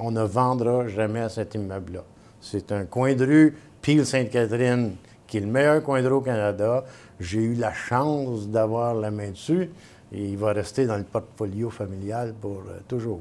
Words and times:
on 0.00 0.10
ne 0.10 0.22
vendra 0.22 0.86
jamais 0.88 1.28
cet 1.28 1.54
immeuble-là. 1.54 2.02
C'est 2.40 2.72
un 2.72 2.84
coin 2.84 3.14
de 3.14 3.24
rue, 3.24 3.56
Pile 3.82 4.06
Sainte-Catherine, 4.06 4.92
qui 5.26 5.38
est 5.38 5.40
le 5.40 5.46
meilleur 5.46 5.82
coin 5.82 6.02
de 6.02 6.08
rue 6.08 6.14
au 6.14 6.20
Canada. 6.20 6.84
J'ai 7.20 7.40
eu 7.40 7.54
la 7.54 7.72
chance 7.72 8.48
d'avoir 8.48 8.94
la 8.94 9.10
main 9.10 9.30
dessus 9.30 9.70
et 10.12 10.24
il 10.24 10.36
va 10.36 10.52
rester 10.52 10.86
dans 10.86 10.96
le 10.96 11.04
portfolio 11.04 11.70
familial 11.70 12.34
pour 12.40 12.62
euh, 12.68 12.80
toujours. 12.86 13.20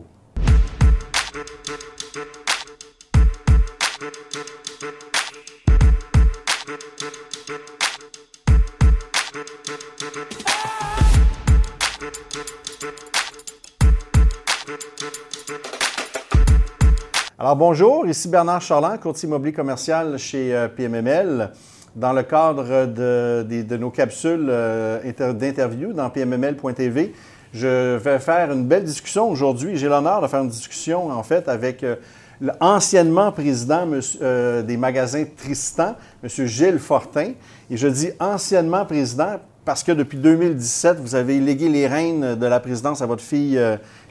Alors 17.48 17.56
bonjour, 17.56 18.06
ici 18.06 18.28
Bernard 18.28 18.62
Charland, 18.62 19.00
courtier 19.00 19.26
immobilier 19.26 19.54
commercial 19.54 20.20
chez 20.20 20.54
euh, 20.54 20.68
PMML. 20.68 21.50
Dans 21.96 22.12
le 22.12 22.24
cadre 22.24 22.88
de, 22.88 23.78
nos 23.78 23.90
capsules 23.90 24.48
euh, 24.50 25.32
d'interview 25.32 25.94
dans 25.94 26.10
pmml.tv, 26.10 27.14
je 27.54 27.96
vais 27.96 28.20
faire 28.20 28.52
une 28.52 28.66
belle 28.66 28.84
discussion 28.84 29.30
aujourd'hui. 29.30 29.78
J'ai 29.78 29.88
l'honneur 29.88 30.22
de 30.22 30.28
faire 30.28 30.42
une 30.42 30.50
discussion 30.50 31.10
en 31.10 31.24
fait 31.24 31.48
avec 31.48 31.86
euh, 31.86 31.96
l'anciennement 32.42 33.32
président 33.32 33.88
des 33.88 34.76
magasins 34.76 35.24
Tristan, 35.38 35.96
M. 36.22 36.48
Gilles 36.48 36.80
Fortin. 36.80 37.32
Et 37.70 37.78
je 37.78 37.88
dis 37.88 38.10
anciennement 38.20 38.84
président 38.84 39.38
parce 39.64 39.84
que 39.84 39.94
depuis 39.94 40.18
2017, 40.18 41.00
vous 41.00 41.16
avez 41.16 41.40
légué 41.40 41.70
les 41.70 41.88
rênes 41.88 42.36
de 42.36 42.46
la 42.46 42.60
présidence 42.60 43.02
à 43.02 43.06
votre 43.06 43.24
fille 43.24 43.58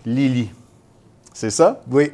Lily. 0.07 0.51
C'est 1.35 1.51
ça? 1.51 1.83
Oui, 1.91 2.13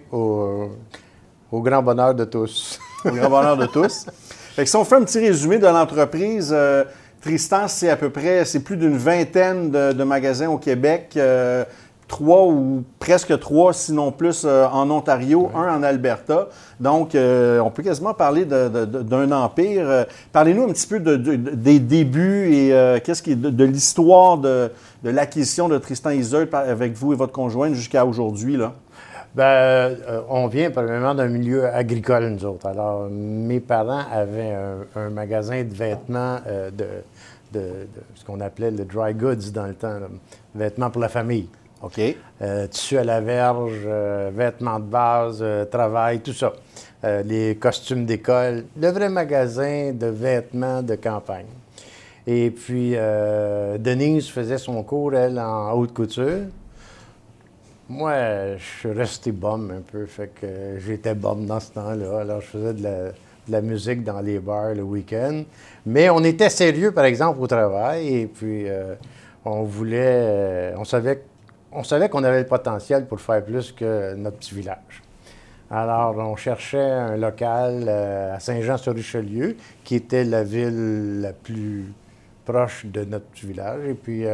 grand 1.60 1.82
bonheur 1.82 2.14
de 2.14 2.24
tous. 2.24 2.78
Au 3.04 3.10
grand 3.10 3.28
bonheur 3.28 3.56
de 3.56 3.66
tous. 3.66 4.06
Fait 4.54 4.64
que 4.64 4.68
si 4.68 4.76
on 4.76 4.84
fait 4.84 4.96
un 4.96 5.04
petit 5.04 5.18
résumé 5.18 5.58
de 5.58 5.66
l'entreprise, 5.66 6.50
euh, 6.52 6.84
Tristan, 7.22 7.68
c'est 7.68 7.88
à 7.88 7.96
peu 7.96 8.10
près, 8.10 8.44
c'est 8.44 8.60
plus 8.60 8.76
d'une 8.76 8.98
vingtaine 8.98 9.70
de, 9.70 10.04
magasins 10.04 10.50
au 10.50 10.58
Québec, 10.58 11.14
euh, 11.16 11.64
trois 12.06 12.44
ou 12.44 12.84
presque 12.98 13.38
trois, 13.40 13.72
sinon 13.72 14.12
plus, 14.12 14.42
euh, 14.44 14.66
en 14.66 14.90
Ontario, 14.90 15.50
un 15.54 15.78
en 15.78 15.82
Alberta. 15.82 16.48
Donc, 16.80 17.12
on 17.14 17.70
peut 17.70 17.82
quasiment 17.82 18.12
parler 18.12 18.44
d'un 18.44 19.32
empire. 19.32 20.04
Parlez-nous 20.32 20.64
un 20.64 20.72
petit 20.72 20.86
peu 20.86 21.00
des 21.00 21.78
débuts 21.78 22.52
et 22.52 23.00
qu'est-ce 23.02 23.22
qui 23.22 23.34
de, 23.34 23.64
l'histoire 23.64 24.36
de, 24.36 24.70
l'acquisition 25.02 25.66
de 25.66 25.78
Tristan 25.78 26.10
Iseult 26.10 26.48
avec 26.52 26.92
vous 26.94 27.14
et 27.14 27.16
votre 27.16 27.32
conjointe 27.32 27.72
jusqu'à 27.72 28.04
aujourd'hui, 28.04 28.58
là. 28.58 28.74
Bien, 29.34 29.44
euh, 29.44 30.20
on 30.28 30.46
vient 30.46 30.70
probablement 30.70 31.14
d'un 31.14 31.28
milieu 31.28 31.66
agricole, 31.66 32.28
nous 32.28 32.44
autres. 32.44 32.66
Alors, 32.66 33.08
mes 33.10 33.60
parents 33.60 34.02
avaient 34.12 34.54
un, 34.94 35.08
magasin 35.08 35.62
de 35.62 35.72
vêtements, 35.72 36.36
euh, 36.46 36.70
de, 36.70 37.66
ce 38.14 38.24
qu'on 38.26 38.40
appelait 38.40 38.70
le 38.70 38.84
dry 38.84 39.14
goods 39.14 39.50
dans 39.52 39.66
le 39.66 39.74
temps, 39.74 39.98
vêtements 40.54 40.90
pour 40.90 41.00
la 41.00 41.08
famille. 41.08 41.48
OK. 41.80 41.98
Euh, 42.42 42.66
tissu 42.66 42.98
à 42.98 43.04
la 43.04 43.22
verge, 43.22 43.86
vêtements 44.34 44.78
de 44.78 44.84
base, 44.84 45.44
travail, 45.70 46.20
tout 46.20 46.34
ça. 46.34 46.52
les 47.24 47.56
costumes 47.56 48.04
d'école, 48.04 48.64
le 48.78 48.88
vrai 48.88 49.08
magasin 49.08 49.92
de 49.92 50.06
vêtements 50.08 50.82
de 50.82 50.94
campagne. 50.94 51.46
Et 52.26 52.50
puis, 52.50 52.94
Denise 53.78 54.28
faisait 54.28 54.58
son 54.58 54.82
cours, 54.82 55.14
elle, 55.14 55.40
en 55.40 55.72
haute 55.72 55.94
couture. 55.94 56.44
Moi, 57.94 58.56
je 58.56 58.64
suis 58.64 58.90
resté 58.90 59.32
bum 59.32 59.70
un 59.70 59.82
peu, 59.82 60.06
fait 60.06 60.28
que 60.28 60.78
j'étais 60.78 61.14
bum 61.14 61.44
dans 61.44 61.60
ce 61.60 61.72
temps-là. 61.72 62.20
Alors, 62.20 62.40
je 62.40 62.46
faisais 62.46 62.72
de 62.72 63.12
la, 63.50 63.60
musique 63.60 64.02
dans 64.02 64.22
les 64.22 64.38
bars 64.38 64.72
le 64.74 64.82
week-end. 64.82 65.42
Mais 65.84 66.08
on 66.08 66.24
était 66.24 66.48
sérieux, 66.48 66.92
par 66.92 67.04
exemple, 67.04 67.38
au 67.42 67.46
travail, 67.46 68.14
et 68.14 68.26
puis 68.28 68.66
euh, 68.66 68.94
on 69.44 69.64
voulait, 69.64 70.00
euh, 70.00 70.74
on 70.78 70.84
savait, 70.84 71.22
on 71.70 71.84
savait 71.84 72.08
qu'on 72.08 72.24
avait 72.24 72.40
le 72.40 72.46
potentiel 72.46 73.04
pour 73.04 73.20
faire 73.20 73.44
plus 73.44 73.72
que 73.72 74.14
notre 74.14 74.38
petit 74.38 74.54
village. 74.54 75.02
Alors, 75.70 76.16
on 76.16 76.34
cherchait 76.34 76.80
un 76.80 77.18
local 77.18 77.84
euh, 77.86 78.34
à 78.34 78.40
Saint-Jean-sur-Richelieu, 78.40 79.54
qui 79.84 79.96
était 79.96 80.24
la 80.24 80.44
ville 80.44 81.20
la 81.20 81.34
plus 81.34 81.92
proche 82.46 82.86
de 82.86 83.04
notre 83.04 83.26
petit 83.26 83.44
village. 83.44 83.86
Et 83.86 83.94
puis, 83.94 84.24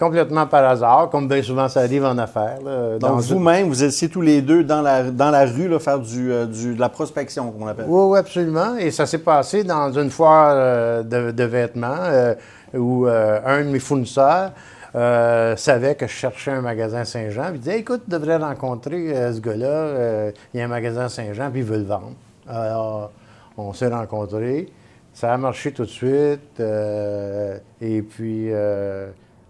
complètement 0.00 0.46
par 0.46 0.64
hasard, 0.64 1.10
comme 1.10 1.28
bien 1.28 1.42
souvent 1.42 1.68
ça 1.68 1.80
arrive 1.80 2.06
en 2.06 2.16
affaires. 2.16 2.58
Donc 2.98 3.20
vous-même, 3.20 3.68
vous 3.68 3.84
étiez 3.84 4.08
tous 4.08 4.22
les 4.22 4.40
deux 4.40 4.64
dans 4.64 4.80
la, 4.80 5.02
dans 5.02 5.30
la 5.30 5.44
rue, 5.44 5.68
là, 5.68 5.78
faire 5.78 5.98
du, 5.98 6.32
euh, 6.32 6.46
du, 6.46 6.74
de 6.74 6.80
la 6.80 6.88
prospection, 6.88 7.52
comme 7.52 7.62
on 7.62 7.66
appelle. 7.66 7.84
Oui, 7.86 8.04
oui, 8.12 8.18
absolument. 8.18 8.76
Et 8.78 8.90
ça 8.90 9.04
s'est 9.04 9.18
passé 9.18 9.62
dans 9.62 9.92
une 9.92 10.10
foire 10.10 10.52
euh, 10.54 11.02
de, 11.02 11.44
vêtements 11.44 11.98
euh, 11.98 12.34
où 12.72 13.06
un 13.06 13.62
de 13.62 13.68
mes 13.68 13.78
fournisseurs 13.78 14.52
savait 14.94 15.94
que 15.96 16.06
je 16.06 16.12
cherchais 16.12 16.52
un 16.52 16.62
magasin 16.62 17.04
Saint-Jean. 17.04 17.50
Il 17.52 17.60
disait 17.60 17.78
Écoute, 17.78 18.02
tu 18.06 18.10
devrais 18.10 18.36
rencontrer 18.36 19.14
ce 19.32 19.40
gars-là. 19.40 20.30
il 20.54 20.60
y 20.60 20.62
a 20.62 20.64
un 20.64 20.68
magasin 20.68 21.08
Saint-Jean, 21.08 21.50
puis 21.50 21.60
il 21.60 21.66
veut 21.66 21.78
le 21.78 21.84
vendre. 21.84 22.14
Alors, 22.48 23.12
on 23.58 23.72
s'est 23.74 23.88
rencontrés. 23.88 24.68
Ça 25.12 25.34
a 25.34 25.36
marché 25.36 25.72
tout 25.72 25.84
de 25.84 25.88
suite. 25.88 26.60
et 26.60 28.02
puis 28.02 28.50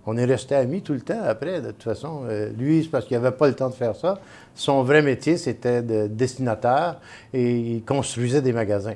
on 0.07 0.17
est 0.17 0.25
resté 0.25 0.55
amis 0.55 0.83
tout 0.83 0.93
le 0.93 1.01
temps 1.01 1.23
après, 1.25 1.61
de 1.61 1.69
toute 1.69 1.83
façon. 1.83 2.23
Euh, 2.29 2.51
lui, 2.57 2.83
c'est 2.83 2.91
parce 2.91 3.05
qu'il 3.05 3.17
n'avait 3.19 3.37
pas 3.37 3.49
le 3.49 3.55
temps 3.55 3.69
de 3.69 3.75
faire 3.75 3.95
ça. 3.95 4.19
Son 4.55 4.83
vrai 4.83 5.03
métier, 5.03 5.37
c'était 5.37 5.83
de 5.83 6.07
destinateur 6.07 7.01
et 7.33 7.51
il 7.51 7.85
construisait 7.85 8.43
des 8.43 8.53
magasins. 8.53 8.95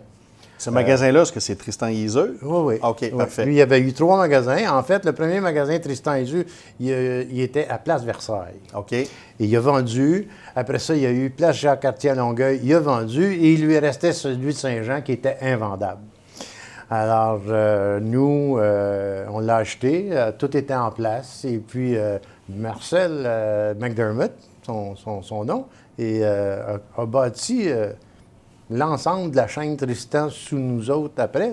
Ce 0.56 0.70
magasin-là, 0.70 1.22
est-ce 1.22 1.32
que 1.32 1.40
c'est 1.40 1.56
Tristan 1.56 1.88
Iseux? 1.88 2.38
Oui, 2.40 2.58
oui. 2.64 2.74
OK, 2.82 3.10
parfait. 3.16 3.44
Lui, 3.44 3.54
il 3.54 3.58
y 3.58 3.60
avait 3.60 3.80
eu 3.80 3.92
trois 3.92 4.16
magasins. 4.16 4.72
En 4.72 4.82
fait, 4.82 5.04
le 5.04 5.12
premier 5.12 5.40
magasin, 5.40 5.78
Tristan 5.78 6.14
Iseux, 6.14 6.46
euh, 6.82 7.24
il, 7.30 7.40
était 7.40 7.66
à 7.68 7.76
Place 7.76 8.04
Versailles. 8.04 8.60
OK. 8.74 8.92
Et 8.92 9.08
il 9.40 9.54
a 9.56 9.60
vendu. 9.60 10.28
Après 10.56 10.78
ça, 10.78 10.94
il 10.94 11.02
y 11.02 11.06
a 11.06 11.12
eu 11.12 11.28
Place 11.28 11.56
Jacques-Cartier 11.56 12.10
à 12.10 12.14
Longueuil. 12.14 12.60
Il 12.62 12.72
a 12.72 12.80
vendu 12.80 13.34
et 13.34 13.52
il 13.52 13.66
lui 13.66 13.78
restait 13.78 14.12
celui 14.12 14.46
de 14.54 14.58
Saint-Jean 14.58 15.02
qui 15.02 15.12
était 15.12 15.36
invendable. 15.42 16.00
Alors, 16.90 17.40
euh, 17.48 17.98
nous, 18.00 18.58
euh, 18.58 19.24
on 19.30 19.40
l'a 19.40 19.56
acheté, 19.56 20.08
euh, 20.12 20.32
tout 20.36 20.54
était 20.56 20.74
en 20.74 20.90
place. 20.90 21.44
Et 21.44 21.58
puis, 21.58 21.96
Marcel 22.48 23.74
McDermott, 23.78 24.32
son, 24.62 25.44
nom, 25.44 25.66
et, 25.98 26.24
a, 26.24 27.06
bâti 27.06 27.68
l'ensemble 28.70 29.30
de 29.30 29.36
la 29.36 29.46
chaîne 29.46 29.76
Tristan 29.76 30.28
sous 30.28 30.58
nous 30.58 30.90
autres 30.90 31.14
après. 31.18 31.52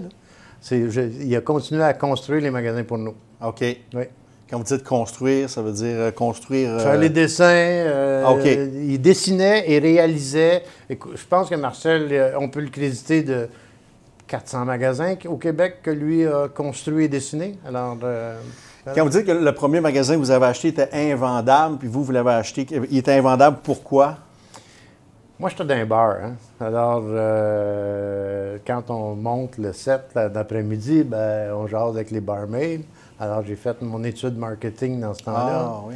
il 0.72 1.36
a 1.36 1.42
continué 1.42 1.84
à 1.84 1.94
construire 1.94 2.42
les 2.42 2.52
magasins 2.52 2.84
pour 2.84 2.98
nous. 2.98 3.16
OK. 3.44 3.62
Oui. 3.62 4.04
Quand 4.50 4.58
vous 4.58 4.66
dites 4.66 4.84
construire, 4.84 5.50
ça 5.50 5.62
veut 5.62 5.72
dire 5.72 6.14
construire. 6.14 6.82
Faire 6.82 6.98
les 6.98 7.10
dessins. 7.10 8.26
OK. 8.28 8.46
Il 8.46 9.00
dessinait 9.00 9.72
et 9.72 9.80
réalisait. 9.80 10.64
Je 10.90 11.26
pense 11.30 11.50
que 11.50 11.56
Marcel, 11.56 12.36
on 12.38 12.50
peut 12.50 12.60
le 12.60 12.70
créditer 12.70 13.24
de 13.24 13.48
400 14.32 14.64
magasins 14.64 15.16
au 15.28 15.36
Québec 15.36 15.80
que 15.84 15.92
lui 15.92 16.26
a 16.26 16.48
construit 16.48 17.06
et 17.06 17.08
dessiné. 17.10 17.58
Alors, 17.68 17.98
euh, 18.02 18.40
Quand 18.96 19.04
vous 19.04 19.10
dites 19.10 19.26
que 19.26 19.32
le 19.34 19.52
premier 19.54 19.82
magasin 19.82 20.14
que 20.14 20.20
vous 20.20 20.32
avez 20.32 20.46
acheté 20.46 20.70
était 20.70 20.90
invendable, 20.94 21.78
puis 21.78 21.90
vous, 21.90 22.02
vous 22.06 22.14
l'avez 22.14 22.32
acheté, 22.32 22.66
il 22.90 22.98
était 22.98 23.12
invendable, 23.12 23.58
pourquoi? 23.62 24.16
Moi, 25.38 25.50
j'étais 25.50 25.66
dans 25.66 25.76
un 25.76 25.86
bar. 25.86 26.16
Hein. 26.24 26.34
Alors, 26.62 27.04
euh, 27.08 28.58
quand 28.66 28.90
on 28.90 29.16
monte 29.16 29.58
le 29.58 29.74
7 29.74 30.18
d'après-midi, 30.34 31.04
ben, 31.04 31.52
on 31.54 31.68
jase 31.68 31.96
avec 31.96 32.10
les 32.10 32.22
barmaids. 32.22 32.82
Alors, 33.20 33.44
j'ai 33.46 33.58
fait 33.58 33.82
mon 33.82 34.02
étude 34.06 34.38
marketing 34.38 35.02
dans 35.02 35.14
ce 35.14 35.24
temps-là. 35.24 35.66
Ah, 35.66 35.82
oui. 35.88 35.96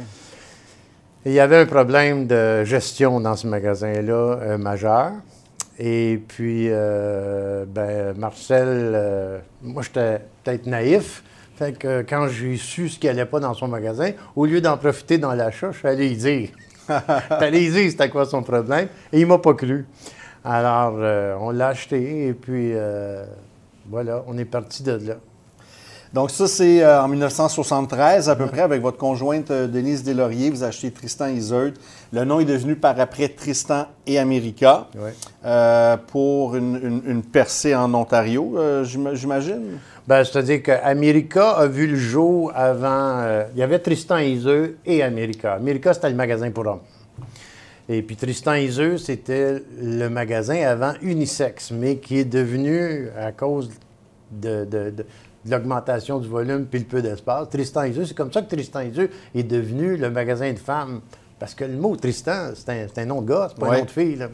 il 1.24 1.32
y 1.32 1.40
avait 1.40 1.56
un 1.56 1.66
problème 1.66 2.26
de 2.26 2.64
gestion 2.64 3.18
dans 3.18 3.34
ce 3.34 3.46
magasin-là 3.46 4.12
euh, 4.12 4.58
majeur. 4.58 5.12
Et 5.78 6.20
puis, 6.26 6.68
euh, 6.70 7.64
ben, 7.66 8.16
Marcel, 8.16 8.66
euh, 8.68 9.38
moi, 9.62 9.82
j'étais 9.82 10.20
peut-être 10.42 10.66
naïf. 10.66 11.22
Fait 11.56 11.72
que 11.76 12.02
quand 12.02 12.28
j'ai 12.28 12.56
su 12.56 12.88
ce 12.88 12.98
qui 12.98 13.06
n'allait 13.06 13.26
pas 13.26 13.40
dans 13.40 13.54
son 13.54 13.68
magasin, 13.68 14.12
au 14.34 14.46
lieu 14.46 14.60
d'en 14.60 14.76
profiter 14.76 15.18
dans 15.18 15.32
l'achat, 15.32 15.72
je 15.72 15.78
suis 15.78 15.88
allé 15.88 16.08
y 16.08 16.16
dire. 16.16 16.48
allé 17.30 17.64
y 17.64 17.70
dire 17.70 17.90
c'était 17.90 18.08
quoi 18.08 18.24
son 18.24 18.42
problème. 18.42 18.88
Et 19.12 19.20
il 19.20 19.26
m'a 19.26 19.38
pas 19.38 19.54
cru. 19.54 19.86
Alors, 20.44 20.94
euh, 20.98 21.36
on 21.40 21.50
l'a 21.50 21.68
acheté 21.68 22.28
et 22.28 22.32
puis, 22.32 22.72
voilà, 23.88 24.24
on 24.26 24.36
est 24.38 24.44
parti 24.44 24.82
de 24.82 24.92
là. 24.92 25.16
Donc 26.16 26.30
ça, 26.30 26.48
c'est 26.48 26.82
euh, 26.82 27.02
en 27.02 27.08
1973 27.08 28.30
à 28.30 28.36
peu 28.36 28.46
près, 28.46 28.62
avec 28.62 28.80
votre 28.80 28.96
conjointe 28.96 29.50
euh, 29.50 29.66
Denise 29.66 30.02
Deslauriers, 30.02 30.48
vous 30.48 30.64
achetez 30.64 30.90
Tristan 30.90 31.26
Iseult. 31.28 31.74
Le 32.10 32.24
nom 32.24 32.40
est 32.40 32.46
devenu 32.46 32.74
par 32.74 32.98
après 32.98 33.28
Tristan 33.28 33.84
et 34.06 34.18
America 34.18 34.88
euh, 35.44 35.98
pour 36.06 36.56
une, 36.56 37.22
percée 37.22 37.74
en 37.74 37.92
Ontario, 37.92 38.56
j'imagine? 39.12 39.76
Bien, 40.08 40.24
c'est-à-dire 40.24 40.62
qu'America 40.62 41.50
a 41.50 41.66
vu 41.66 41.86
le 41.86 41.96
jour 41.96 42.50
avant... 42.54 43.22
il 43.52 43.58
y 43.58 43.62
avait 43.62 43.78
Tristan 43.78 44.16
Iseult 44.16 44.76
et 44.86 45.02
America. 45.02 45.52
America, 45.52 45.92
c'était 45.92 46.08
le 46.08 46.16
magasin 46.16 46.50
pour 46.50 46.66
hommes. 46.66 46.80
Et 47.90 48.00
puis 48.00 48.16
Tristan 48.16 48.54
Iseux, 48.54 48.96
c'était 48.96 49.62
le 49.82 50.08
magasin 50.08 50.66
avant 50.66 50.94
unisexe, 51.02 51.72
mais 51.72 51.96
qui 51.98 52.20
est 52.20 52.24
devenu, 52.24 53.10
à 53.20 53.32
cause 53.32 53.68
de, 54.30 54.64
de- 54.64 54.64
de- 54.64 54.90
de 54.90 55.06
l'augmentation 55.50 56.18
du 56.18 56.28
volume 56.28 56.66
puis 56.66 56.80
le 56.80 56.84
peu 56.86 57.02
d'espace, 57.02 57.48
Tristan 57.50 57.84
Iseux, 57.84 58.04
c'est 58.06 58.16
comme 58.16 58.32
ça 58.32 58.42
que 58.42 58.48
Tristan 58.54 58.80
Iseux 58.80 59.10
est 59.34 59.42
devenu 59.42 59.96
le 59.96 60.10
magasin 60.10 60.52
de 60.52 60.58
femmes. 60.58 61.00
Parce 61.38 61.54
que 61.54 61.64
le 61.64 61.76
mot 61.76 61.96
Tristan, 61.96 62.50
c'est 62.54 62.68
un, 62.70 62.86
c'est 62.92 63.02
un 63.02 63.06
nom 63.06 63.20
de 63.22 63.28
gars, 63.28 63.48
c'est 63.50 63.58
pas 63.60 63.68
Ouais. 63.68 63.76
un 63.76 63.78
nom 63.80 63.84
de 63.84 63.90
fille. 63.90 64.16
là. 64.16 64.28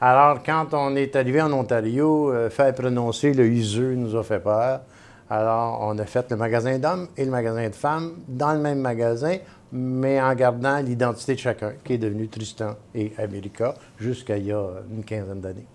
Alors, 0.00 0.42
quand 0.42 0.68
on 0.72 0.96
est 0.96 1.14
arrivé 1.14 1.40
en 1.42 1.52
Ontario, 1.52 2.32
euh, 2.32 2.50
faire 2.50 2.74
prononcer 2.74 3.32
le 3.34 3.46
Iseux 3.46 3.94
nous 3.94 4.16
a 4.16 4.22
fait 4.24 4.40
peur. 4.40 4.80
Alors, 5.28 5.78
on 5.82 5.96
a 5.98 6.04
fait 6.06 6.28
le 6.30 6.36
magasin 6.36 6.78
d'hommes 6.78 7.06
et 7.16 7.24
le 7.24 7.30
magasin 7.30 7.68
de 7.68 7.74
femmes 7.74 8.14
dans 8.26 8.52
le 8.52 8.58
même 8.58 8.80
magasin, 8.80 9.36
mais 9.70 10.20
en 10.20 10.34
gardant 10.34 10.78
l'identité 10.78 11.34
de 11.34 11.38
chacun, 11.38 11.72
qui 11.84 11.92
est 11.92 11.98
devenu 11.98 12.26
Tristan 12.28 12.74
et 12.94 13.12
America 13.16 13.74
jusqu'à 13.98 14.36
il 14.38 14.46
y 14.46 14.52
a 14.52 14.66
une 14.90 15.04
quinzaine 15.04 15.40
d'années. 15.40 15.66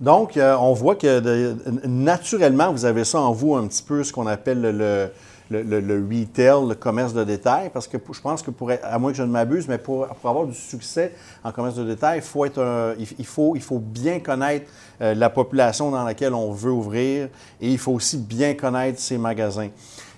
Donc, 0.00 0.36
euh, 0.36 0.56
on 0.60 0.72
voit 0.74 0.94
que 0.94 1.54
naturellement, 1.86 2.72
vous 2.72 2.84
avez 2.84 3.04
ça 3.04 3.20
en 3.20 3.32
vous 3.32 3.54
un 3.54 3.66
petit 3.66 3.82
peu, 3.82 4.04
ce 4.04 4.12
qu'on 4.12 4.26
appelle 4.26 4.60
le, 4.60 5.10
le, 5.50 5.62
le- 5.80 6.06
retail, 6.06 6.68
le 6.68 6.74
commerce 6.74 7.14
de 7.14 7.24
détail, 7.24 7.70
parce 7.72 7.86
que 7.88 7.96
je 8.12 8.20
pense 8.20 8.42
que 8.42 8.50
pour 8.50 8.70
à 8.70 8.98
moins 8.98 9.12
que 9.12 9.16
je 9.16 9.22
ne 9.22 9.28
m'abuse, 9.30 9.66
mais 9.68 9.78
pour, 9.78 10.06
pour 10.06 10.30
avoir 10.30 10.46
du 10.46 10.54
succès 10.54 11.12
en 11.42 11.50
commerce 11.52 11.76
de 11.76 11.84
détail, 11.84 12.18
il 12.18 12.22
faut, 12.22 12.44
être 12.44 12.60
un- 12.62 12.94
il 13.18 13.26
faut, 13.26 13.56
il 13.56 13.62
faut 13.62 13.78
bien 13.78 14.20
connaître 14.20 14.66
euh, 15.00 15.14
la 15.14 15.30
population 15.30 15.90
dans 15.90 16.04
laquelle 16.04 16.34
on 16.34 16.52
veut 16.52 16.72
ouvrir 16.72 17.28
et 17.60 17.70
il 17.70 17.78
faut 17.78 17.92
aussi 17.92 18.18
bien 18.18 18.54
connaître 18.54 18.98
ses 19.00 19.18
magasins. 19.18 19.68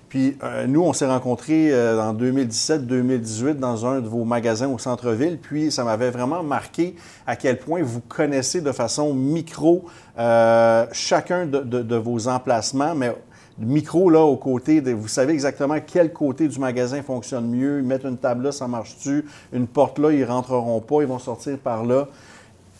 Puis 0.09 0.37
euh, 0.43 0.65
nous, 0.65 0.81
on 0.81 0.91
s'est 0.91 1.05
rencontrés 1.05 1.71
euh, 1.71 2.01
en 2.01 2.15
2017-2018 2.15 3.53
dans 3.53 3.85
un 3.85 4.01
de 4.01 4.07
vos 4.07 4.25
magasins 4.25 4.67
au 4.67 4.79
centre-ville. 4.79 5.37
Puis 5.37 5.71
ça 5.71 5.83
m'avait 5.83 6.09
vraiment 6.09 6.41
marqué 6.41 6.95
à 7.27 7.35
quel 7.35 7.59
point 7.59 7.83
vous 7.83 8.01
connaissez 8.01 8.59
de 8.59 8.71
façon 8.71 9.13
micro 9.13 9.85
euh, 10.17 10.87
chacun 10.91 11.45
de, 11.45 11.95
vos 11.95 12.27
emplacements, 12.27 12.95
mais 12.95 13.15
micro 13.59 14.09
là 14.09 14.21
au 14.21 14.35
côté, 14.35 14.81
vous 14.81 15.07
savez 15.07 15.33
exactement 15.33 15.75
quel 15.85 16.11
côté 16.11 16.47
du 16.47 16.59
magasin 16.59 17.03
fonctionne 17.03 17.47
mieux. 17.47 17.79
Ils 17.79 17.85
mettent 17.85 18.05
une 18.05 18.17
table 18.17 18.45
là, 18.45 18.51
ça 18.51 18.67
marche-tu? 18.67 19.25
Une 19.53 19.67
porte 19.67 19.99
là, 19.99 20.11
ils 20.11 20.25
rentreront 20.25 20.81
pas, 20.81 21.01
ils 21.01 21.07
vont 21.07 21.19
sortir 21.19 21.57
par 21.59 21.85
là. 21.85 22.07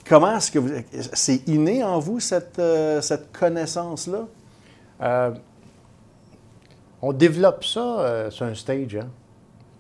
Comment 0.08 0.38
est-ce 0.38 0.52
que 0.52 0.58
vous... 0.58 0.70
C'est 1.14 1.48
inné 1.48 1.84
en 1.84 2.00
vous, 2.00 2.20
cette, 2.20 2.60
cette 3.02 3.32
connaissance-là? 3.38 4.26
Euh, 5.02 5.32
on 7.02 7.14
développe 7.14 7.64
ça 7.64 8.00
euh, 8.00 8.30
sur 8.30 8.46
un 8.46 8.56
stage. 8.56 8.96
Hein. 8.96 9.08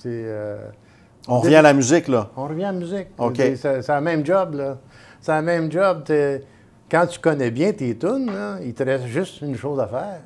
Euh, 0.05 0.69
On 1.27 1.39
revient 1.39 1.55
à 1.55 1.61
la 1.61 1.73
musique, 1.73 2.07
là. 2.07 2.29
On 2.37 2.47
revient 2.47 2.65
à 2.65 2.71
la 2.71 2.79
musique. 2.79 3.07
OK. 3.17 3.35
C'est, 3.35 3.87
le 3.87 4.01
même 4.01 4.25
job, 4.25 4.55
là. 4.55 4.77
C'est 5.21 5.35
le 5.35 5.41
même 5.41 5.71
job. 5.71 6.03
Quand 6.89 7.05
tu 7.05 7.19
connais 7.19 7.51
bien 7.51 7.71
tes 7.71 7.95
tunes, 7.95 8.31
là, 8.33 8.57
il 8.63 8.73
te 8.73 8.81
reste 8.81 9.05
juste 9.05 9.41
une 9.41 9.55
chose 9.55 9.79
à 9.79 9.87
faire. 9.87 10.21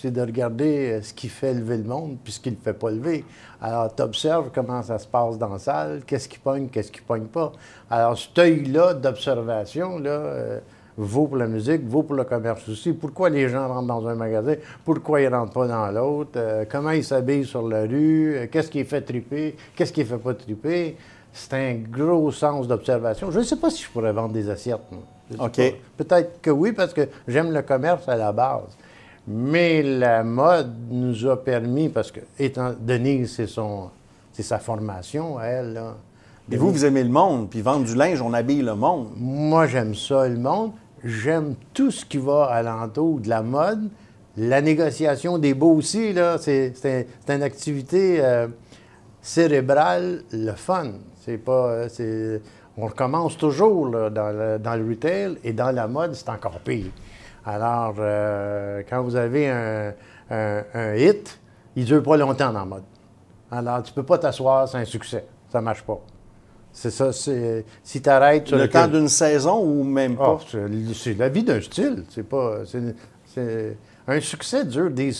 C'est 0.00 0.12
de 0.12 0.20
regarder 0.20 0.92
euh, 0.92 1.02
ce 1.02 1.12
qui 1.12 1.28
fait 1.28 1.52
lever 1.52 1.78
le 1.78 1.82
monde 1.82 2.18
puis 2.22 2.32
ce 2.32 2.38
qui 2.38 2.50
ne 2.50 2.54
le 2.54 2.60
fait 2.60 2.72
pas 2.72 2.92
lever. 2.92 3.24
Alors, 3.60 3.92
tu 3.92 4.02
observes 4.02 4.50
comment 4.54 4.80
ça 4.80 4.96
se 5.00 5.08
passe 5.08 5.36
dans 5.38 5.48
la 5.48 5.58
salle, 5.58 6.02
qu'est-ce 6.06 6.28
qui 6.28 6.38
pogne, 6.38 6.68
qu'est-ce 6.68 6.92
qui 6.92 7.00
pogne 7.00 7.24
pas. 7.24 7.50
Alors, 7.90 8.16
cet 8.16 8.38
œil-là 8.38 8.94
d'observation, 8.94 9.98
là, 9.98 10.10
euh, 10.10 10.60
vaut 10.98 11.28
pour 11.28 11.36
la 11.36 11.46
musique, 11.46 11.86
vaut 11.86 12.02
pour 12.02 12.16
le 12.16 12.24
commerce 12.24 12.68
aussi. 12.68 12.92
Pourquoi 12.92 13.30
les 13.30 13.48
gens 13.48 13.68
rentrent 13.68 13.86
dans 13.86 14.06
un 14.06 14.14
magasin? 14.14 14.54
Pourquoi 14.84 15.20
ils 15.20 15.30
ne 15.30 15.36
rentrent 15.36 15.52
pas 15.52 15.68
dans 15.68 15.90
l'autre? 15.90 16.32
Euh, 16.36 16.64
comment 16.68 16.90
ils 16.90 17.04
s'habillent 17.04 17.46
sur 17.46 17.66
la 17.66 17.82
rue? 17.82 18.34
Euh, 18.36 18.46
qu'est-ce 18.50 18.70
qui 18.70 18.84
fait 18.84 19.00
triper? 19.00 19.56
Qu'est-ce 19.74 19.92
qui 19.92 20.00
ne 20.00 20.06
fait 20.06 20.18
pas 20.18 20.34
triper? 20.34 20.96
C'est 21.32 21.54
un 21.54 21.74
gros 21.74 22.32
sens 22.32 22.66
d'observation. 22.66 23.30
Je 23.30 23.38
ne 23.38 23.44
sais 23.44 23.56
pas 23.56 23.70
si 23.70 23.84
je 23.84 23.88
pourrais 23.88 24.12
vendre 24.12 24.34
des 24.34 24.50
assiettes. 24.50 24.80
OK. 25.38 25.60
Peut-être 25.96 26.40
que 26.42 26.50
oui, 26.50 26.72
parce 26.72 26.92
que 26.92 27.08
j'aime 27.28 27.52
le 27.52 27.62
commerce 27.62 28.08
à 28.08 28.16
la 28.16 28.32
base. 28.32 28.76
Mais 29.26 29.82
la 29.82 30.24
mode 30.24 30.74
nous 30.90 31.26
a 31.26 31.36
permis, 31.36 31.90
parce 31.90 32.10
que 32.10 32.20
étant 32.38 32.72
Denise, 32.80 33.34
c'est 33.36 33.46
son 33.46 33.90
c'est 34.32 34.42
sa 34.42 34.58
formation, 34.58 35.36
à 35.36 35.46
elle. 35.46 35.72
Là. 35.74 35.96
Et 36.50 36.56
vous, 36.56 36.70
vous 36.70 36.84
aimez 36.84 37.02
le 37.02 37.10
monde, 37.10 37.50
puis 37.50 37.60
vendre 37.60 37.84
du 37.84 37.94
linge, 37.94 38.22
on 38.22 38.32
habille 38.32 38.62
le 38.62 38.74
monde. 38.74 39.08
Moi, 39.16 39.66
j'aime 39.66 39.94
ça, 39.94 40.26
le 40.28 40.38
monde. 40.38 40.70
J'aime 41.04 41.54
tout 41.74 41.90
ce 41.90 42.04
qui 42.04 42.18
va 42.18 42.46
alentour 42.46 43.20
de 43.20 43.28
la 43.28 43.42
mode. 43.42 43.88
La 44.36 44.60
négociation 44.60 45.38
des 45.38 45.54
beaux 45.54 45.74
aussi, 45.74 46.12
là, 46.12 46.38
c'est, 46.38 46.72
une 47.28 47.42
activité 47.42 48.18
euh, 48.24 48.46
cérébrale, 49.20 50.22
le 50.32 50.52
fun. 50.52 50.92
C'est 51.20 51.38
pas... 51.38 51.66
euh, 51.68 51.88
c'est- 51.88 52.40
on 52.80 52.86
recommence 52.86 53.36
toujours 53.36 53.88
là, 53.88 54.08
dans, 54.08 54.30
le, 54.30 54.58
dans 54.60 54.76
le 54.76 54.88
retail 54.88 55.36
et 55.42 55.52
dans 55.52 55.72
la 55.72 55.88
mode, 55.88 56.14
c'est 56.14 56.28
encore 56.28 56.60
pire. 56.60 56.86
Alors, 57.44 57.96
euh, 57.98 58.82
quand 58.88 59.02
vous 59.02 59.16
avez 59.16 59.48
un, 59.50 59.92
un- 60.30 60.62
un 60.74 60.94
hit, 60.94 61.40
il 61.74 61.82
ne 61.82 61.86
dure 61.86 62.02
pas 62.04 62.16
longtemps 62.16 62.52
dans 62.52 62.60
la 62.60 62.64
mode. 62.64 62.84
Alors, 63.50 63.82
tu 63.82 63.92
peux 63.92 64.04
pas 64.04 64.18
t'asseoir, 64.18 64.68
c'est 64.68 64.78
un 64.78 64.84
succès. 64.84 65.24
Ça 65.50 65.60
marche 65.60 65.82
pas. 65.82 65.98
C'est 66.72 66.90
ça, 66.90 67.12
c'est... 67.12 67.64
Si 67.82 68.00
tu 68.00 68.08
arrêtes... 68.08 68.50
Le 68.52 68.68
temps 68.68 68.86
d'une 68.86 69.08
saison 69.08 69.60
ou 69.62 69.82
même 69.84 70.16
Ah, 70.20 70.24
pas? 70.24 70.40
c'est 70.50 70.60
c'est 70.94 71.14
la 71.14 71.28
vie 71.28 71.42
d'un 71.42 71.60
style. 71.60 72.04
C'est 72.10 72.22
pas. 72.22 72.58
c'est- 72.66 73.76
un 74.06 74.20
succès 74.20 74.64
dure 74.64 74.90
des 74.90 75.12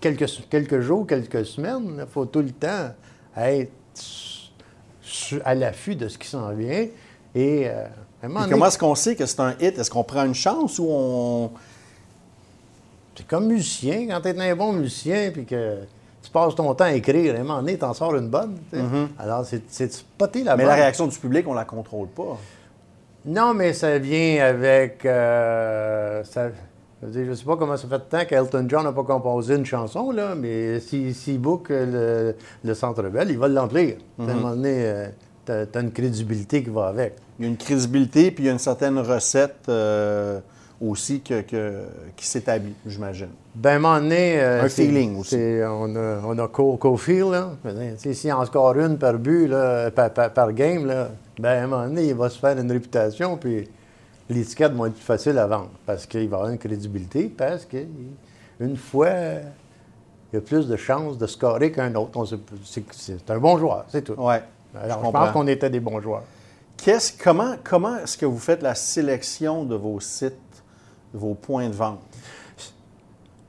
quelques, 0.00 0.26
quelques 0.50 0.80
jours, 0.80 1.06
quelques 1.06 1.46
semaines. 1.46 1.96
Il 2.00 2.06
faut 2.12 2.26
tout 2.26 2.42
le 2.42 2.50
temps 2.50 2.90
être 3.36 3.70
à 5.44 5.54
l'affût 5.54 5.96
de 5.96 6.08
ce 6.08 6.18
qui 6.18 6.28
s'en 6.28 6.52
vient. 6.52 6.86
Et 7.34 7.68
euh, 7.68 7.86
comment 8.22 8.66
est-ce 8.66 8.78
qu'on 8.78 8.94
sait 8.94 9.16
que 9.16 9.24
c'est 9.26 9.40
un 9.40 9.52
hit? 9.60 9.78
Est-ce 9.78 9.90
qu'on 9.90 10.04
prend 10.04 10.24
une 10.24 10.34
chance 10.34 10.78
ou 10.78 10.86
on. 10.88 11.50
c'est 13.16 13.26
comme 13.26 13.46
musicien. 13.46 14.06
Quand 14.08 14.20
tu 14.20 14.28
es 14.28 14.50
un 14.50 14.56
bon 14.56 14.72
musicien 14.74 15.30
puis 15.32 15.44
que 15.44 15.78
tu 16.26 16.30
passes 16.32 16.54
ton 16.54 16.74
temps 16.74 16.84
à 16.84 16.92
écrire, 16.92 17.34
à 17.34 17.38
un 17.38 17.42
moment 17.42 17.56
donné, 17.60 17.78
tu 17.78 17.84
en 17.84 17.94
sors 17.94 18.14
une 18.16 18.28
bonne. 18.28 18.56
sais. 18.72 18.78
Alors, 19.18 19.44
c'est 19.44 19.86
de 19.86 19.92
spotter 19.92 20.42
la 20.42 20.54
Mm-hmm. 20.54 20.56
Mais 20.56 20.64
bonne. 20.64 20.70
la 20.70 20.74
réaction 20.74 21.06
du 21.06 21.18
public, 21.18 21.46
on 21.48 21.54
la 21.54 21.64
contrôle 21.64 22.08
pas. 22.08 22.36
Non, 23.24 23.54
mais 23.54 23.72
ça 23.72 23.98
vient 23.98 24.44
avec. 24.44 25.04
euh, 25.04 26.22
ça- 26.24 26.50
je 27.02 27.20
ne 27.20 27.34
sais 27.34 27.44
pas 27.44 27.56
comment 27.56 27.76
ça 27.76 27.86
fait 27.88 27.98
de 27.98 28.04
temps 28.04 28.24
qu'Elton 28.26 28.66
John 28.68 28.84
n'a 28.84 28.92
pas 28.92 29.02
composé 29.04 29.54
une 29.54 29.66
chanson, 29.66 30.10
là, 30.10 30.34
mais 30.34 30.80
s'il 30.80 31.14
si, 31.14 31.36
book 31.38 31.66
le, 31.70 32.34
le 32.64 32.74
Centre 32.74 33.02
Bell, 33.02 33.30
il 33.30 33.38
va 33.38 33.48
l'emplir. 33.48 33.96
À 34.18 34.22
un 34.22 34.34
moment 34.34 34.50
donné, 34.50 35.08
tu 35.44 35.52
as, 35.52 35.80
une 35.80 35.92
crédibilité 35.92 36.62
qui 36.64 36.70
va 36.70 36.86
avec. 36.88 37.16
Il 37.38 37.44
y 37.44 37.48
a 37.48 37.50
une 37.50 37.56
crédibilité, 37.58 38.30
puis 38.30 38.44
il 38.44 38.46
y 38.46 38.50
a 38.50 38.52
une 38.52 38.58
certaine 38.58 38.98
recette 38.98 39.68
euh, 39.68 40.40
aussi 40.80 41.20
que- 41.20 41.40
que- 41.42 41.84
qui 42.16 42.26
s'établit, 42.26 42.74
j'imagine. 42.86 43.28
Ben, 43.54 43.70
à 43.70 43.74
un 43.74 43.78
moment 43.78 43.98
donné. 44.00 44.40
euh, 44.40 44.62
Un 44.64 44.68
feeling 44.68 45.18
aussi. 45.18 45.36
On 45.64 45.94
a, 45.96 46.20
on 46.26 46.38
a 46.38 46.48
Co- 46.48 46.76
Cofield, 46.76 47.30
là. 47.30 47.50
S'il 48.12 48.32
en 48.32 48.44
score 48.44 48.76
une 48.78 48.98
par 48.98 49.14
but, 49.14 49.46
là, 49.48 49.90
par, 49.90 50.10
par- 50.12 50.32
par 50.32 50.52
game, 50.52 50.84
là, 50.86 51.08
ben, 51.38 51.48
à 51.60 51.64
un 51.64 51.66
moment 51.66 51.84
donné, 51.86 52.08
il 52.08 52.14
va 52.14 52.28
se 52.28 52.38
faire 52.38 52.58
une 52.58 52.70
réputation, 52.70 53.36
puis 53.38 53.68
l'étiquette 54.28 54.72
va 54.72 54.88
être 54.88 54.94
plus 54.94 55.02
facile 55.04 55.38
à 55.38 55.46
vendre. 55.46 55.70
Parce 55.86 56.04
qu'il 56.06 56.28
va 56.28 56.36
avoir 56.36 56.52
une 56.52 56.58
crédibilité, 56.58 57.32
parce 57.34 57.64
qu'une 57.64 58.76
fois, 58.76 59.08
il 60.32 60.34
y 60.34 60.36
a 60.36 60.40
plus 60.40 60.66
de 60.68 60.76
chances 60.76 61.16
de 61.16 61.26
scorer 61.26 61.72
qu'un 61.72 61.94
autre. 61.94 62.22
C'est 62.64 63.30
un 63.30 63.38
bon 63.38 63.56
joueur, 63.58 63.84
c'est 63.88 64.02
tout. 64.02 64.14
Ouais. 64.14 64.42
Alors, 64.78 65.00
je 65.00 65.06
je, 65.06 65.10
pense 65.12 65.30
qu'on 65.30 65.46
était 65.46 65.70
des 65.70 65.80
bons 65.80 66.00
joueurs. 66.02 66.24
Qu'est-ce, 66.76 67.12
comment 67.22 67.54
comment 67.64 67.96
est-ce 67.96 68.18
que 68.18 68.26
vous 68.26 68.38
faites 68.38 68.60
la 68.62 68.74
sélection 68.74 69.64
de 69.64 69.74
vos 69.74 69.98
sites, 70.00 70.34
vos 71.16 71.34
points 71.34 71.68
de 71.68 71.74
vente? 71.74 72.00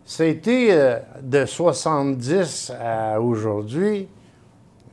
C'était 0.06 0.70
euh, 0.72 1.00
de 1.22 1.46
70 1.46 2.72
à 2.80 3.20
aujourd'hui 3.20 4.08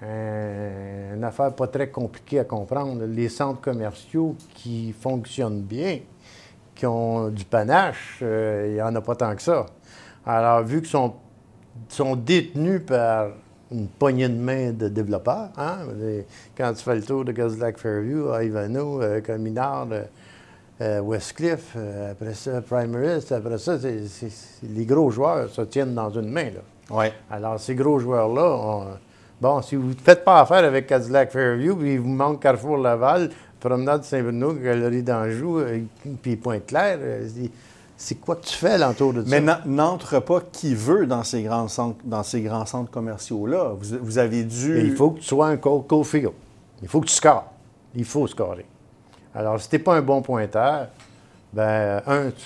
euh, 0.05 1.15
une 1.15 1.25
affaire 1.25 1.55
pas 1.55 1.69
très 1.69 1.89
compliquée 1.89 2.41
à 2.41 2.45
comprendre. 2.45 3.05
Les 3.05 3.29
centres 3.29 3.61
commerciaux 3.61 4.37
qui 4.55 4.93
fonctionnent 4.93 5.63
bien, 5.63 6.01
qui 6.75 6.87
ont 6.87 7.29
du 7.29 7.45
panache, 7.45 8.19
euh, 8.23 8.67
il 8.69 8.75
n'y 8.75 8.83
en 8.83 8.95
a 8.95 9.01
pas 9.01 9.15
tant 9.15 9.35
que 9.35 9.43
ça. 9.43 9.67
Alors, 10.27 10.63
vu 10.63 10.81
qu'ils 10.81 10.91
sont, 10.91 11.15
sont 11.89 12.17
détenus 12.17 12.83
par 12.87 13.29
une 13.71 13.89
poignée 13.89 14.29
de 14.29 14.35
main 14.35 14.73
de 14.73 14.89
développeurs, 14.89 15.51
hein, 15.57 15.79
quand 16.57 16.73
tu 16.75 16.83
fais 16.83 16.97
le 16.97 17.03
tour 17.03 17.25
de 17.25 17.33
Cadillac 17.33 17.79
Fairview, 17.79 18.35
Ivano, 18.41 19.03
euh, 19.03 19.21
Cominard, 19.21 19.89
euh, 20.81 21.01
Westcliff, 21.01 21.75
euh, 21.77 22.13
après 22.13 22.35
ça, 22.35 22.61
Primaris, 22.61 23.27
après 23.31 23.59
ça, 23.59 23.77
les 24.63 24.85
gros 24.87 25.11
joueurs 25.11 25.49
se 25.51 25.63
tiennent 25.63 25.95
dans 25.95 26.11
une 26.11 26.29
main. 26.31 26.47
Là. 26.51 26.61
Oui. 26.91 27.07
Alors, 27.31 27.59
ces 27.61 27.75
gros 27.75 27.99
joueurs-là, 27.99 28.57
on- 28.61 28.85
bon, 29.41 29.63
si 29.63 29.77
vous 29.77 29.89
ne 29.91 29.95
faites 29.95 30.25
pas 30.25 30.41
affaire 30.41 30.65
avec 30.65 30.87
Cadillac 30.87 31.31
Fairview, 31.31 31.77
puis 31.77 31.95
il 31.95 32.01
vous 32.01 32.09
manque 32.09 32.41
Carrefour 32.43 32.77
Laval, 32.79 33.31
Promenade 33.61 34.05
Saint-Bruno, 34.05 34.53
Galerie 34.55 35.03
d'Anjou, 35.03 35.59
euh, 35.61 35.81
puis 36.23 36.37
Pointe-Claire, 36.37 36.99
c'est- 37.97 38.17
quoi 38.17 38.37
que 38.37 38.45
tu 38.45 38.55
fais 38.55 38.77
l'entour 38.77 39.15
de 39.15 39.23
ça? 39.23 39.29
Mais 39.31 39.41
n'en- 39.41 39.65
n'entre 39.65 40.21
pas 40.21 40.41
qui 40.53 40.75
veut 40.75 41.07
dans 41.07 41.23
ces 41.23 41.43
grands 41.45 41.69
centres, 41.69 42.01
dans 42.05 42.23
ces 42.23 42.43
grands 42.43 42.67
centres 42.67 42.91
commerciaux-là. 42.91 43.73
Vous, 43.81 43.97
vous 44.03 44.19
avez 44.19 44.43
dû. 44.43 44.77
Et 44.79 44.83
il 44.83 44.95
faut 44.97 45.13
que 45.13 45.21
tu 45.21 45.25
sois 45.27 45.47
un 45.47 45.57
co- 45.57 45.81
co-field. 45.81 46.33
Il 46.83 46.89
faut 46.89 47.01
que 47.01 47.07
tu 47.07 47.15
scores. 47.15 47.51
Il 47.95 48.05
faut 48.05 48.27
scorer. 48.27 48.67
Alors, 49.35 49.61
si 49.61 49.69
tu 49.69 49.77
n'es 49.77 49.83
pas 49.83 49.97
un 49.97 50.03
bon 50.03 50.23
pointeur, 50.23 50.89
ben, 51.53 52.03
un, 52.07 52.31
tu 52.31 52.37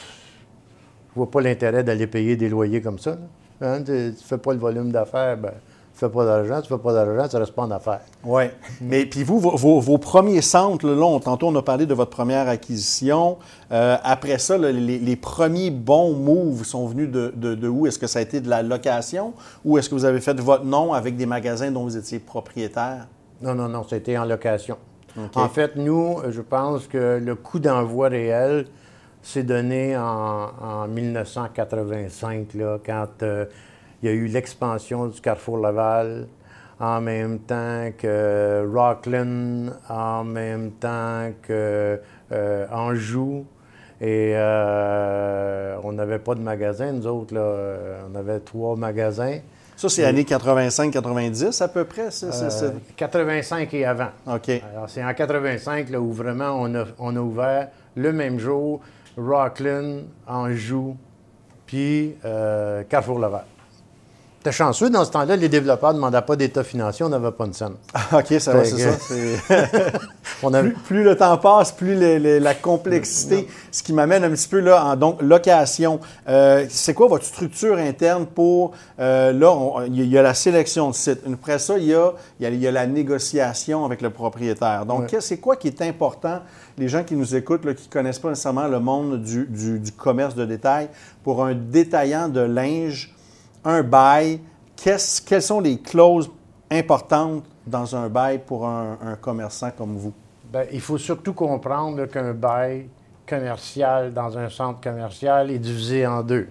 ne 1.10 1.14
vois 1.14 1.30
pas 1.30 1.40
l'intérêt 1.40 1.82
d'aller 1.84 2.06
payer 2.06 2.36
des 2.36 2.48
loyers 2.48 2.80
comme 2.80 2.98
ça. 2.98 3.16
Hein, 3.60 3.82
tu 3.82 3.90
ne 3.90 4.12
fais 4.12 4.38
pas 4.38 4.52
le 4.52 4.58
volume 4.58 4.90
d'affaires, 4.90 5.36
ben, 5.36 5.52
tu 5.98 6.04
ne 6.04 6.08
fais 6.08 6.14
pas 6.14 6.24
d'argent, 6.24 6.62
tu 6.62 6.72
ne 6.72 6.78
fais 6.78 6.82
pas 6.82 6.92
d'argent, 6.92 7.28
tu 7.28 7.36
ne 7.36 7.40
restes 7.40 7.54
pas 7.54 7.62
en 7.62 7.70
affaires. 7.70 8.00
Oui. 8.24 8.44
Mais 8.80 9.04
puis 9.04 9.24
vous, 9.24 9.40
vos, 9.40 9.98
premiers 9.98 10.42
centres, 10.42 10.86
là, 10.86 11.18
tantôt 11.20 11.48
on 11.48 11.56
a 11.56 11.62
parlé 11.62 11.86
de 11.86 11.94
votre 11.94 12.10
première 12.10 12.48
acquisition. 12.48 13.36
Euh, 13.72 13.96
après 14.02 14.38
ça, 14.38 14.56
les, 14.56 15.16
premiers 15.16 15.70
bons 15.70 16.14
moves 16.14 16.64
sont 16.64 16.86
venus 16.86 17.10
de, 17.10 17.68
où? 17.68 17.86
Est-ce 17.86 17.98
que 17.98 18.06
ça 18.06 18.20
a 18.20 18.22
été 18.22 18.40
de 18.40 18.48
la 18.48 18.62
location 18.62 19.34
ou 19.64 19.76
est-ce 19.76 19.90
que 19.90 19.94
vous 19.94 20.04
avez 20.04 20.20
fait 20.20 20.38
votre 20.40 20.64
nom 20.64 20.92
avec 20.92 21.16
des 21.16 21.26
magasins 21.26 21.70
dont 21.70 21.82
vous 21.82 21.96
étiez 21.96 22.20
propriétaire? 22.20 23.08
Non, 23.42 23.54
non, 23.54 23.68
non, 23.68 23.84
c'était 23.88 24.16
en 24.16 24.24
location. 24.24 24.78
En 25.34 25.48
fait, 25.48 25.76
nous, 25.76 26.18
je 26.28 26.40
pense 26.40 26.86
que 26.86 27.18
le 27.22 27.34
coût 27.34 27.58
d'envoi 27.58 28.08
réel 28.08 28.66
s'est 29.22 29.42
donné 29.42 29.96
en, 29.96 30.86
1985, 30.88 32.54
là, 32.54 32.78
quand 32.84 33.22
euh, 33.22 33.46
il 34.02 34.08
y 34.08 34.12
a 34.12 34.14
eu 34.14 34.26
l'expansion 34.26 35.06
du 35.06 35.20
Carrefour 35.20 35.58
Laval, 35.58 36.26
en 36.80 37.00
même 37.00 37.40
temps 37.40 37.90
que 37.96 38.66
Rockland, 38.72 39.72
en 39.88 40.24
même 40.24 40.70
temps 40.72 41.30
que 41.42 42.00
euh, 42.32 42.66
Anjou. 42.70 43.44
Et 44.00 44.32
euh, 44.36 45.76
on 45.82 45.92
n'avait 45.92 46.20
pas 46.20 46.36
de 46.36 46.40
magasin, 46.40 46.92
nous 46.92 47.06
autres. 47.08 47.34
Là. 47.34 47.76
On 48.10 48.14
avait 48.14 48.38
trois 48.38 48.76
magasins. 48.76 49.40
Ça, 49.78 49.88
c'est 49.88 50.04
années 50.04 50.24
85-90 50.24 51.62
à 51.62 51.68
peu 51.68 51.84
près? 51.84 52.10
85 52.96 53.72
et 53.74 53.84
avant. 53.84 54.08
OK. 54.26 54.48
Alors, 54.48 54.90
c'est 54.90 55.04
en 55.04 55.14
85 55.14 55.90
là, 55.90 56.00
où 56.00 56.12
vraiment 56.12 56.58
on 56.60 56.74
a, 56.74 56.84
on 56.98 57.14
a 57.14 57.20
ouvert 57.20 57.68
le 57.94 58.12
même 58.12 58.40
jour 58.40 58.80
Rockland, 59.16 60.02
Anjou, 60.26 60.96
puis 61.64 62.16
euh, 62.24 62.82
Carrefour 62.88 63.20
Laval. 63.20 63.44
Chanceux, 64.50 64.90
dans 64.90 65.04
ce 65.04 65.10
temps-là, 65.10 65.36
les 65.36 65.48
développeurs 65.48 65.90
ne 65.90 65.96
demandaient 65.96 66.22
pas 66.22 66.36
d'état 66.36 66.64
financier, 66.64 67.04
on 67.04 67.08
n'avait 67.08 67.30
pas 67.30 67.46
de 67.46 67.54
scène. 67.54 67.74
Ah, 67.94 68.18
OK, 68.18 68.40
ça 68.40 68.64
c'est 68.64 68.78
ça. 68.78 68.90
plus, 70.86 71.02
le 71.02 71.16
temps 71.16 71.36
passe, 71.38 71.72
plus 71.72 71.94
la 72.38 72.54
complexité. 72.54 73.48
Ce 73.70 73.82
qui 73.82 73.92
m'amène 73.92 74.24
un 74.24 74.30
petit 74.30 74.48
peu 74.48 74.60
là 74.60 74.84
en 74.84 74.96
donc, 74.96 75.20
location. 75.22 76.00
Euh, 76.28 76.66
c'est 76.68 76.94
quoi 76.94 77.08
votre 77.08 77.24
structure 77.24 77.76
interne 77.76 78.26
pour. 78.26 78.72
Euh, 78.98 79.32
là, 79.32 79.84
il 79.86 80.06
y, 80.06 80.18
a 80.18 80.22
la 80.22 80.34
sélection 80.34 80.90
de 80.90 80.94
sites. 80.94 81.20
Après 81.32 81.58
ça, 81.58 81.78
il 81.78 81.84
y 81.84 81.94
a, 81.94 82.12
y 82.40 82.66
a, 82.66 82.70
la 82.70 82.86
négociation 82.86 83.84
avec 83.84 84.02
le 84.02 84.10
propriétaire. 84.10 84.86
Donc, 84.86 85.14
c'est 85.20 85.38
quoi 85.38 85.56
qui 85.56 85.68
est 85.68 85.82
important, 85.82 86.40
les 86.76 86.88
gens 86.88 87.04
qui 87.04 87.14
nous 87.14 87.34
écoutent, 87.34 87.62
qui 87.74 87.88
ne 87.88 87.92
connaissent 87.92 88.18
pas 88.18 88.30
nécessairement 88.30 88.68
le 88.68 88.80
monde 88.80 89.22
du, 89.22 89.46
du 89.46 89.92
commerce 89.92 90.34
de 90.34 90.44
détail, 90.44 90.88
pour 91.22 91.44
un 91.44 91.54
détaillant 91.54 92.28
de 92.28 92.40
linge? 92.40 93.14
Un 93.64 93.82
bail, 93.82 94.40
quelles 94.76 95.42
sont 95.42 95.60
les 95.60 95.78
clauses 95.78 96.30
importantes 96.70 97.44
dans 97.66 97.94
un 97.96 98.08
bail 98.08 98.40
pour 98.44 98.66
un, 98.66 99.16
commerçant 99.20 99.70
comme 99.76 99.96
vous? 99.96 100.12
Bien, 100.52 100.62
il 100.72 100.80
faut 100.80 100.98
surtout 100.98 101.34
comprendre 101.34 102.06
qu'un 102.06 102.32
bail 102.32 102.88
commercial 103.26 104.12
dans 104.12 104.38
un 104.38 104.48
centre 104.48 104.80
commercial 104.80 105.50
est 105.50 105.58
divisé 105.58 106.06
en 106.06 106.22
deux. 106.22 106.48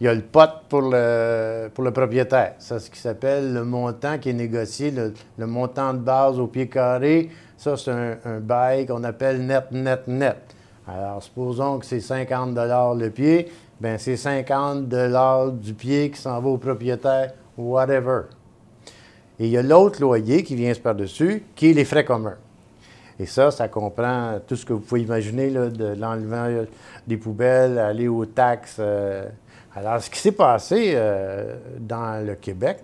Il 0.00 0.04
y 0.04 0.08
a 0.08 0.14
le 0.14 0.22
pot 0.22 0.48
pour 0.68 0.82
le, 0.82 1.68
propriétaire. 1.74 2.54
C'est 2.58 2.78
ce 2.78 2.88
qui 2.88 3.00
s'appelle 3.00 3.52
le 3.52 3.64
montant 3.64 4.16
qui 4.18 4.30
est 4.30 4.34
négocié, 4.34 4.92
le, 4.92 5.46
montant 5.46 5.92
de 5.92 5.98
base 5.98 6.38
au 6.38 6.46
pied 6.46 6.68
carré. 6.68 7.30
Ça, 7.56 7.76
c'est 7.76 7.90
un, 7.90 8.16
un 8.24 8.38
bail 8.38 8.86
qu'on 8.86 9.02
appelle 9.02 9.44
net, 9.44 9.72
net, 9.72 10.06
net. 10.06 10.36
Alors, 10.86 11.22
supposons 11.22 11.80
que 11.80 11.86
c'est 11.86 12.00
50 12.00 12.56
le 12.56 13.08
pied 13.10 13.50
ben 13.80 13.98
c'est 13.98 14.16
50 14.16 14.88
du 15.60 15.74
pied 15.74 16.10
qui 16.10 16.20
s'en 16.20 16.40
va 16.40 16.48
au 16.48 16.58
propriétaire, 16.58 17.32
whatever. 17.56 18.22
Et 19.38 19.46
il 19.46 19.50
y 19.50 19.56
a 19.56 19.62
l'autre 19.62 20.00
loyer 20.00 20.42
qui 20.42 20.56
vient 20.56 20.72
par-dessus, 20.74 21.44
qui 21.54 21.70
est 21.70 21.72
les 21.72 21.84
frais 21.84 22.04
communs. 22.04 22.36
Et 23.20 23.26
ça, 23.26 23.50
ça 23.50 23.68
comprend 23.68 24.38
tout 24.46 24.56
ce 24.56 24.64
que 24.64 24.72
vous 24.72 24.80
pouvez 24.80 25.02
imaginer, 25.02 25.50
là, 25.50 25.68
de 25.68 25.94
l'enlevement 25.94 26.64
des 27.06 27.16
poubelles, 27.16 27.78
aller 27.78 28.08
aux 28.08 28.26
taxes. 28.26 28.76
Euh. 28.78 29.26
Alors, 29.74 30.00
ce 30.00 30.10
qui 30.10 30.18
s'est 30.18 30.32
passé 30.32 30.92
euh, 30.94 31.56
dans 31.78 32.24
le 32.24 32.34
Québec, 32.36 32.80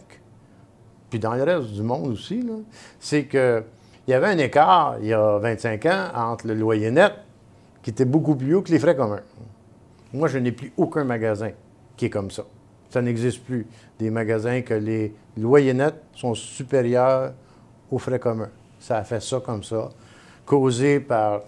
puis 1.08 1.18
dans 1.18 1.34
le 1.34 1.42
reste 1.42 1.70
du 1.70 1.82
monde 1.82 2.08
aussi, 2.08 2.44
c'est 2.98 3.26
qu'il 3.26 3.64
y 4.08 4.12
avait 4.12 4.26
un 4.26 4.38
écart, 4.38 4.96
il 5.00 5.06
y 5.06 5.12
a 5.12 5.38
25 5.38 5.86
ans, 5.86 6.06
entre 6.14 6.48
le 6.48 6.54
loyer 6.54 6.90
net, 6.90 7.12
qui 7.82 7.90
était 7.90 8.04
beaucoup 8.04 8.34
plus 8.34 8.54
haut 8.54 8.62
que 8.62 8.72
les 8.72 8.78
frais 8.78 8.96
communs. 8.96 9.22
Moi, 10.14 10.28
je 10.28 10.38
n'ai 10.38 10.52
plus 10.52 10.72
aucun 10.76 11.02
magasin 11.02 11.50
qui 11.96 12.06
est 12.06 12.10
comme 12.10 12.30
ça. 12.30 12.44
Ça 12.88 13.02
n'existe 13.02 13.42
plus. 13.44 13.66
Des 13.98 14.10
magasins 14.10 14.62
que 14.62 14.74
les 14.74 15.12
loyers 15.36 15.74
nets 15.74 16.00
sont 16.14 16.36
supérieurs 16.36 17.32
aux 17.90 17.98
frais 17.98 18.20
communs. 18.20 18.50
Ça 18.78 18.98
a 18.98 19.04
fait 19.04 19.20
ça 19.20 19.40
comme 19.44 19.64
ça, 19.64 19.90
causé 20.46 21.00
par 21.00 21.40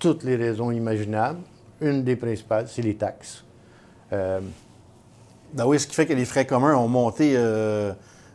toutes 0.00 0.24
les 0.24 0.34
raisons 0.34 0.72
imaginables. 0.72 1.38
Une 1.80 2.02
des 2.02 2.16
principales, 2.16 2.66
c'est 2.66 2.82
les 2.82 2.96
taxes. 2.96 3.44
Euh, 4.12 4.40
ben 5.52 5.66
oui, 5.66 5.78
ce 5.78 5.86
qui 5.86 5.94
fait 5.94 6.06
que 6.06 6.12
les 6.12 6.24
frais 6.24 6.46
communs 6.46 6.74
ont 6.74 6.88
monté 6.88 7.34
euh, 7.36 7.92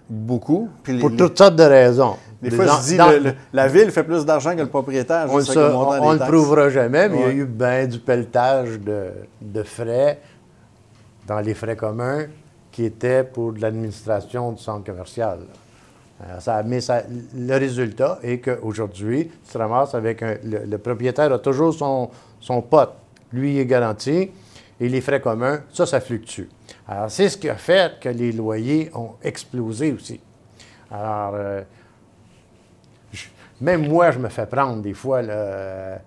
beaucoup. 0.09 0.69
pour 1.01 1.13
toutes 1.17 1.37
sortes 1.37 1.57
de 1.57 1.63
raisons. 1.63 2.15
Des 2.41 2.51
fois, 2.51 2.65
je 2.65 2.87
dis, 2.87 3.33
la 3.53 3.67
ville 3.67 3.91
fait 3.91 4.03
plus 4.03 4.25
d'argent 4.25 4.55
que 4.55 4.61
le 4.61 4.67
propriétaire. 4.67 5.27
On 5.29 5.37
ne 5.37 6.19
le 6.19 6.25
prouvera 6.27 6.69
jamais, 6.69 7.09
mais 7.09 7.17
il 7.17 7.21
y 7.21 7.23
a 7.23 7.31
eu 7.31 7.45
bien 7.45 7.87
du 7.87 7.99
pelletage 7.99 8.79
de, 8.79 9.63
frais 9.63 10.19
dans 11.27 11.39
les 11.39 11.53
frais 11.53 11.75
communs 11.75 12.25
qui 12.71 12.85
étaient 12.85 13.23
pour 13.23 13.53
l'administration 13.53 14.51
du 14.51 14.61
centre 14.61 14.83
commercial. 14.83 15.39
ça, 16.39 16.61
mais 16.63 16.79
le 17.35 17.57
résultat 17.57 18.19
est 18.21 18.39
qu'aujourd'hui, 18.39 19.31
tu 19.45 19.53
te 19.53 19.57
ramasses 19.57 19.95
avec 19.95 20.21
le, 20.21 20.77
propriétaire 20.77 21.31
a 21.31 21.39
toujours 21.39 21.73
son, 21.73 22.09
son 22.39 22.61
pote. 22.61 22.93
Lui, 23.31 23.57
est 23.57 23.65
garanti. 23.65 24.29
Et 24.79 24.89
les 24.89 25.01
frais 25.01 25.21
communs, 25.21 25.61
ça, 25.71 25.85
ça 25.85 26.01
fluctue. 26.01 26.43
Alors, 26.87 27.09
c'est 27.09 27.29
ce 27.29 27.37
qui 27.37 27.49
a 27.49 27.55
fait 27.55 27.99
que 27.99 28.09
les 28.09 28.31
loyers 28.31 28.91
ont 28.93 29.11
explosé 29.23 29.93
aussi. 29.93 30.19
Alors, 30.91 31.31
euh, 31.33 31.61
même 33.61 33.87
moi, 33.87 34.11
je 34.11 34.19
me 34.19 34.27
fais 34.27 34.45
prendre 34.45 34.81
des 34.81 34.93
fois 34.93 35.19
euh, 35.19 35.97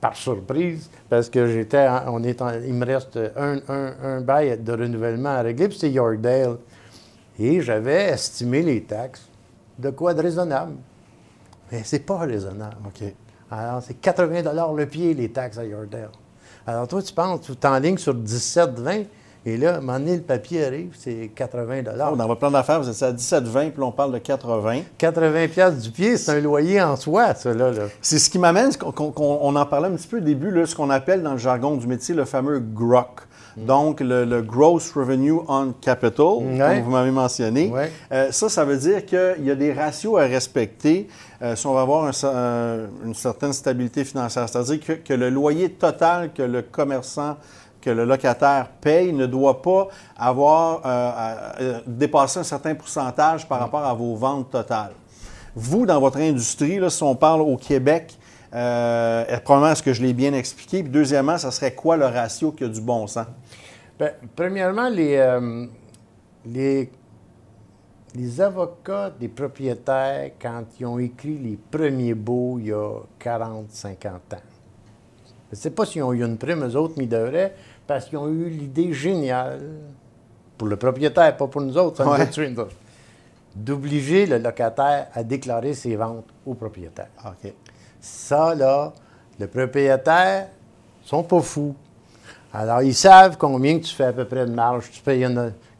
par 0.00 0.14
surprise 0.14 0.88
parce 1.08 1.28
que 1.28 1.46
j'étais, 1.46 1.88
on 2.06 2.22
est 2.22 2.40
il 2.66 2.74
me 2.74 2.86
reste 2.86 3.18
un, 3.36 4.20
bail 4.20 4.58
de 4.58 4.72
renouvellement 4.72 5.30
à 5.30 5.42
régler, 5.42 5.68
puis 5.68 5.78
c'est 5.78 5.90
Yorkdale. 5.90 6.58
Et 7.38 7.60
j'avais 7.60 8.10
estimé 8.10 8.62
les 8.62 8.82
taxes 8.84 9.28
de 9.76 9.90
quoi 9.90 10.14
de 10.14 10.22
raisonnable. 10.22 10.74
Mais 11.72 11.82
c'est 11.84 12.06
pas 12.06 12.18
raisonnable. 12.18 12.76
OK. 12.86 13.02
Alors, 13.50 13.82
c'est 13.82 13.94
80 13.94 14.42
le 14.76 14.86
pied, 14.86 15.14
les 15.14 15.30
taxes 15.30 15.58
à 15.58 15.64
Yorkdale. 15.64 16.10
Alors, 16.66 16.86
toi, 16.86 17.02
tu 17.02 17.12
penses, 17.12 17.40
tu 17.42 17.52
es 17.52 17.66
en 17.66 17.78
ligne 17.78 17.98
sur 17.98 18.14
17, 18.14 18.78
20, 18.78 19.02
et 19.46 19.58
là, 19.58 19.74
à 19.74 19.76
un 19.76 19.80
moment 19.80 19.98
donné, 19.98 20.16
le 20.16 20.22
papier 20.22 20.64
arrive, 20.64 20.94
c'est 20.98 21.30
80 21.34 21.82
oh, 22.10 22.16
Dans 22.16 22.26
votre 22.26 22.40
plan 22.40 22.50
d'affaires, 22.50 22.80
vous 22.80 22.88
êtes 22.88 23.02
à 23.02 23.12
17,20, 23.12 23.72
puis 23.72 23.82
on 23.82 23.92
parle 23.92 24.12
de 24.12 24.18
80 24.18 24.80
80 24.96 25.70
du 25.72 25.90
pied, 25.90 26.16
c'est 26.16 26.32
un 26.32 26.40
loyer 26.40 26.80
en 26.80 26.96
soi, 26.96 27.34
ça, 27.34 27.52
là. 27.52 27.70
C'est 28.00 28.18
ce 28.18 28.30
qui 28.30 28.38
m'amène, 28.38 28.70
on 29.16 29.56
en 29.56 29.66
parlait 29.66 29.88
un 29.88 29.96
petit 29.96 30.08
peu 30.08 30.16
au 30.16 30.20
début, 30.20 30.50
là, 30.50 30.64
ce 30.64 30.74
qu'on 30.74 30.88
appelle 30.90 31.22
dans 31.22 31.32
le 31.32 31.38
jargon 31.38 31.76
du 31.76 31.86
métier 31.86 32.14
le 32.14 32.24
fameux 32.24 32.58
GROC. 32.58 33.20
Mm. 33.56 33.66
Donc, 33.66 34.00
le, 34.00 34.42
Gross 34.42 34.92
Revenue 34.92 35.38
on 35.46 35.72
Capital, 35.72 36.14
comme 36.18 36.80
vous 36.82 36.90
m'avez 36.90 37.10
mentionné. 37.10 37.72
Euh, 38.12 38.32
ça, 38.32 38.48
ça 38.48 38.64
veut 38.64 38.76
dire 38.76 39.04
qu'il 39.04 39.44
y 39.44 39.50
a 39.50 39.54
des 39.54 39.72
ratios 39.72 40.18
à 40.18 40.22
respecter 40.22 41.08
euh, 41.42 41.54
si 41.54 41.66
on 41.66 41.74
va 41.74 41.82
avoir 41.82 42.04
une 42.06 43.14
certaine 43.14 43.52
stabilité 43.52 44.04
financière. 44.04 44.48
C'est-à-dire 44.48 44.80
que, 44.80 44.92
que, 44.94 45.14
le 45.14 45.30
loyer 45.30 45.70
total 45.70 46.32
que 46.32 46.42
le 46.42 46.62
commerçant 46.62 47.36
que 47.84 47.90
le 47.90 48.04
locataire 48.04 48.68
paye 48.80 49.12
ne 49.12 49.26
doit 49.26 49.60
pas 49.60 49.88
avoir 50.16 50.80
euh, 50.86 51.80
dépassé 51.86 52.40
un 52.40 52.44
certain 52.44 52.74
pourcentage 52.74 53.46
par 53.46 53.60
rapport 53.60 53.84
à 53.84 53.92
vos 53.92 54.14
ventes 54.16 54.50
totales. 54.50 54.92
Vous, 55.54 55.84
dans 55.86 56.00
votre 56.00 56.18
industrie, 56.18 56.78
là, 56.78 56.88
si 56.88 57.02
on 57.02 57.14
parle 57.14 57.42
au 57.42 57.56
Québec, 57.56 58.16
euh, 58.54 59.24
premièrement, 59.44 59.72
est-ce 59.72 59.82
que 59.82 59.92
je 59.92 60.02
l'ai 60.02 60.12
bien 60.12 60.32
expliqué? 60.32 60.82
Puis 60.82 60.90
deuxièmement, 60.90 61.38
ça 61.38 61.50
serait 61.50 61.74
quoi 61.74 61.96
le 61.96 62.06
ratio 62.06 62.52
qui 62.52 62.64
a 62.64 62.68
du 62.68 62.80
bon 62.80 63.06
sens? 63.06 63.26
Bien, 63.98 64.10
premièrement, 64.34 64.88
les, 64.88 65.16
euh, 65.16 65.66
les, 66.46 66.90
les, 68.14 68.40
avocats 68.40 69.10
des 69.10 69.28
propriétaires, 69.28 70.30
quand 70.40 70.64
ils 70.80 70.86
ont 70.86 70.98
écrit 70.98 71.38
les 71.38 71.58
premiers 71.70 72.14
baux 72.14 72.58
il 72.58 72.66
y 72.66 72.72
a 72.72 73.00
40, 73.18 73.66
50 73.70 74.12
ans, 74.34 74.36
je 75.54 75.56
ne 75.56 75.62
sais 75.62 75.70
pas 75.70 75.86
s'ils 75.86 76.02
ont 76.02 76.12
eu 76.12 76.24
une 76.24 76.36
prime, 76.36 76.64
eux 76.64 76.76
autres, 76.76 76.94
mais 76.96 77.04
ils 77.04 77.08
devraient 77.08 77.54
parce 77.86 78.06
qu'ils 78.06 78.18
ont 78.18 78.28
eu 78.28 78.48
l'idée 78.48 78.92
géniale, 78.92 79.60
pour 80.56 80.68
le 80.68 80.76
propriétaire, 80.76 81.36
pas 81.36 81.46
pour 81.46 81.60
nous 81.60 81.76
autres, 81.76 81.96
ça 81.96 82.04
d'obliger 83.54 84.26
le 84.26 84.38
locataire 84.38 85.06
à 85.14 85.22
déclarer 85.22 85.74
ses 85.74 85.94
ventes 85.94 86.26
au 86.44 86.54
propriétaire. 86.54 87.08
OK. 87.24 87.52
Ça, 88.00 88.54
là, 88.54 88.92
Les 89.38 89.46
propriétaires 89.46 90.48
sont 91.04 91.22
pas 91.22 91.40
fous. 91.40 91.74
Alors, 92.52 92.82
ils 92.82 92.94
savent 92.94 93.36
combien 93.36 93.78
tu 93.78 93.94
fais 93.94 94.04
à 94.04 94.12
peu 94.12 94.24
près 94.24 94.46
de 94.46 94.52
marge. 94.52 94.90
Tu 94.92 95.00
payes 95.02 95.26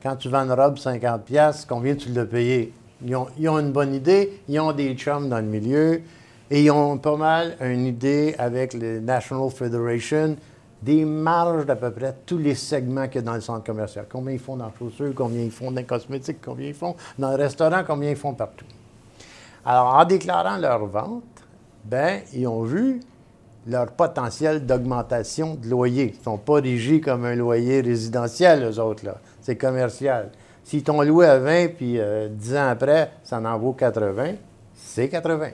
quand 0.02 0.16
tu 0.16 0.28
vends 0.28 0.44
une 0.44 0.52
robe 0.52 0.76
50$, 0.76 1.64
combien 1.68 1.94
tu 1.94 2.10
l'as 2.10 2.26
payé? 2.26 2.72
Ils 3.04 3.14
ont, 3.16 3.28
ils 3.38 3.48
ont, 3.48 3.58
une 3.58 3.72
bonne 3.72 3.94
idée, 3.94 4.40
ils 4.48 4.58
ont 4.60 4.72
des 4.72 4.94
chums 4.94 5.28
dans 5.28 5.38
le 5.38 5.44
milieu 5.44 6.02
et 6.50 6.62
ils 6.62 6.70
ont 6.70 6.98
pas 6.98 7.16
mal 7.16 7.56
une 7.60 7.86
idée 7.86 8.34
avec 8.38 8.74
le 8.74 9.00
National 9.00 9.50
Federation 9.50 10.36
des 10.84 11.04
marges 11.04 11.64
d'à 11.64 11.76
peu 11.76 11.90
près 11.90 12.14
tous 12.26 12.36
les 12.36 12.54
segments 12.54 13.06
qu'il 13.06 13.16
y 13.16 13.18
a 13.18 13.22
dans 13.22 13.34
le 13.34 13.40
centre 13.40 13.64
commercial. 13.64 14.06
Combien 14.10 14.34
ils 14.34 14.38
font 14.38 14.56
dans 14.56 14.66
les 14.66 14.72
chaussures, 14.78 15.12
combien 15.14 15.42
ils 15.42 15.50
font 15.50 15.70
dans 15.70 15.78
les 15.78 15.84
cosmétiques, 15.84 16.38
combien 16.44 16.68
ils 16.68 16.74
font 16.74 16.94
dans 17.18 17.30
le 17.30 17.36
restaurant, 17.36 17.82
combien 17.86 18.10
ils 18.10 18.16
font 18.16 18.34
partout. 18.34 18.66
Alors, 19.64 19.94
en 19.94 20.04
déclarant 20.04 20.58
leur 20.58 20.84
vente, 20.84 21.22
ben, 21.84 22.20
ils 22.34 22.46
ont 22.46 22.62
vu 22.64 23.00
leur 23.66 23.92
potentiel 23.92 24.66
d'augmentation 24.66 25.54
de 25.54 25.68
loyer. 25.68 26.12
Ils 26.14 26.18
ne 26.18 26.24
sont 26.24 26.36
pas 26.36 26.60
régis 26.60 27.00
comme 27.00 27.24
un 27.24 27.34
loyer 27.34 27.80
résidentiel, 27.80 28.62
eux 28.62 28.78
autres, 28.78 29.06
là. 29.06 29.16
C'est 29.40 29.56
commercial. 29.56 30.30
S'ils 30.64 30.82
t'ont 30.82 31.00
loué 31.00 31.26
à 31.26 31.38
20, 31.38 31.68
puis 31.76 31.98
euh, 31.98 32.28
10 32.28 32.56
ans 32.56 32.68
après, 32.68 33.10
ça 33.22 33.38
en 33.38 33.58
vaut 33.58 33.72
80, 33.72 34.32
c'est 34.74 35.08
80. 35.08 35.48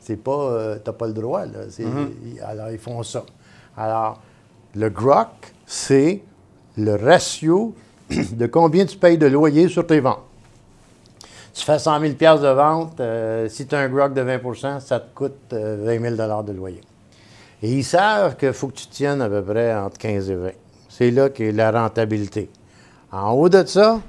C'est 0.00 0.16
pas... 0.16 0.32
Euh, 0.32 0.78
t'as 0.82 0.92
pas 0.92 1.06
le 1.06 1.12
droit, 1.12 1.46
là. 1.46 1.66
Mm-hmm. 1.66 2.42
Alors, 2.44 2.70
ils 2.70 2.78
font 2.78 3.02
ça. 3.04 3.24
Alors, 3.76 4.20
le 4.76 4.90
GROC, 4.90 5.28
c'est 5.66 6.22
le 6.76 6.94
ratio 6.96 7.74
de 8.10 8.46
combien 8.46 8.84
tu 8.84 8.96
payes 8.96 9.18
de 9.18 9.26
loyer 9.26 9.68
sur 9.68 9.86
tes 9.86 10.00
ventes. 10.00 10.22
Tu 11.54 11.64
fais 11.64 11.78
100 11.78 12.00
000 12.00 12.12
de 12.12 12.54
vente, 12.54 13.00
euh, 13.00 13.48
si 13.48 13.66
tu 13.66 13.74
as 13.74 13.78
un 13.78 13.88
GROC 13.88 14.12
de 14.12 14.20
20% 14.20 14.80
ça 14.80 15.00
te 15.00 15.14
coûte 15.14 15.32
20 15.50 15.56
euh, 15.56 16.16
000 16.16 16.42
de 16.42 16.52
loyer. 16.52 16.82
Et 17.62 17.72
ils 17.72 17.84
savent 17.84 18.36
qu'il 18.36 18.52
faut 18.52 18.68
que 18.68 18.74
tu 18.74 18.86
tiennes 18.88 19.22
à 19.22 19.28
peu 19.30 19.42
près 19.42 19.74
entre 19.74 19.96
15 19.96 20.30
et 20.30 20.34
20. 20.34 20.50
C'est 20.90 21.10
là 21.10 21.30
qu'est 21.30 21.52
la 21.52 21.70
rentabilité. 21.70 22.50
En 23.10 23.32
haut 23.32 23.48
de 23.48 23.64
ça, 23.64 24.00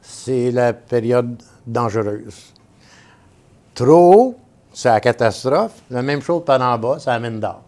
c'est 0.00 0.50
la 0.50 0.72
période 0.72 1.36
dangereuse. 1.66 2.54
Trop 3.74 4.14
haut, 4.14 4.34
c'est 4.72 4.88
la 4.88 5.00
catastrophe. 5.00 5.82
La 5.90 6.00
même 6.00 6.22
chose 6.22 6.42
par 6.44 6.62
en 6.62 6.78
bas, 6.78 6.98
ça 6.98 7.12
amène 7.12 7.38
d'or. 7.38 7.62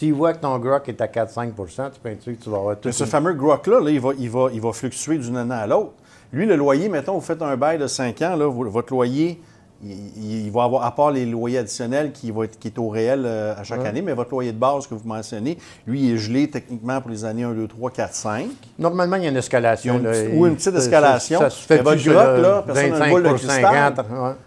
S'il 0.00 0.14
voit 0.14 0.32
que 0.32 0.38
ton 0.38 0.58
GROC 0.58 0.88
est 0.88 1.00
à 1.02 1.06
4-5% 1.08 1.90
tu 1.92 2.00
peux 2.02 2.08
que 2.14 2.42
tu 2.42 2.48
vas 2.48 2.56
avoir 2.56 2.74
tout. 2.76 2.88
Mais 2.88 2.92
ce 2.92 3.04
fameux 3.04 3.34
GROC-là, 3.34 3.80
il, 3.90 4.00
va, 4.00 4.12
il, 4.18 4.30
va, 4.30 4.48
il 4.50 4.58
va 4.58 4.72
fluctuer 4.72 5.18
d'une 5.18 5.36
année 5.36 5.54
à 5.54 5.66
l'autre. 5.66 5.92
Lui, 6.32 6.46
le 6.46 6.56
loyer, 6.56 6.88
mettons, 6.88 7.12
vous 7.12 7.20
faites 7.20 7.42
un 7.42 7.54
bail 7.58 7.76
de 7.76 7.86
5 7.86 8.22
ans, 8.22 8.34
là, 8.34 8.46
votre 8.46 8.94
loyer, 8.94 9.42
il, 9.84 10.50
va 10.50 10.64
avoir, 10.64 10.86
à 10.86 10.94
part 10.94 11.10
les 11.10 11.26
loyers 11.26 11.58
additionnels 11.58 12.12
qui, 12.12 12.30
être, 12.30 12.58
qui 12.58 12.68
est 12.68 12.78
au 12.78 12.88
réel 12.88 13.24
euh, 13.26 13.54
à 13.54 13.62
chaque 13.62 13.84
année, 13.84 14.00
mais 14.00 14.14
votre 14.14 14.30
loyer 14.30 14.52
de 14.52 14.58
base 14.58 14.86
que 14.86 14.94
vous 14.94 15.06
mentionnez, 15.06 15.58
lui, 15.86 16.00
il 16.00 16.14
est 16.14 16.16
gelé 16.16 16.48
techniquement 16.48 16.98
pour 17.02 17.10
les 17.10 17.26
années 17.26 17.44
1, 17.44 17.52
2, 17.52 17.68
3, 17.68 17.90
4, 17.90 18.14
5. 18.14 18.46
Normalement, 18.78 19.16
il 19.16 19.24
y 19.24 19.26
a 19.26 19.28
une 19.28 19.36
escalation. 19.36 20.00
ou 20.32 20.46
une 20.46 20.56
petite 20.56 20.76
escalation. 20.76 21.40
Ça, 21.40 21.50
se 21.50 21.66
fait 21.66 21.76
mais 21.76 21.82
votre 21.82 22.02
GROC, 22.02 22.40
là, 22.40 22.62
personne 22.64 22.98
n'a 22.98 23.06
une 23.06 23.12
boule 23.12 23.22
de 23.22 23.32
cristal. 23.34 23.94
Tu 23.96 24.02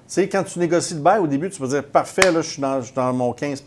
sais, 0.08 0.28
quand 0.28 0.44
tu 0.46 0.58
négocies 0.58 0.96
le 0.96 1.02
bail, 1.02 1.20
au 1.20 1.28
début, 1.28 1.52
tu 1.52 1.60
peux 1.60 1.68
dire, 1.68 1.84
parfait, 1.84 2.32
là, 2.32 2.42
je 2.42 2.50
suis 2.50 2.62
dans, 2.62 2.80
je 2.82 2.86
suis 2.86 2.96
dans 2.96 3.14
mon 3.14 3.34
15 3.34 3.62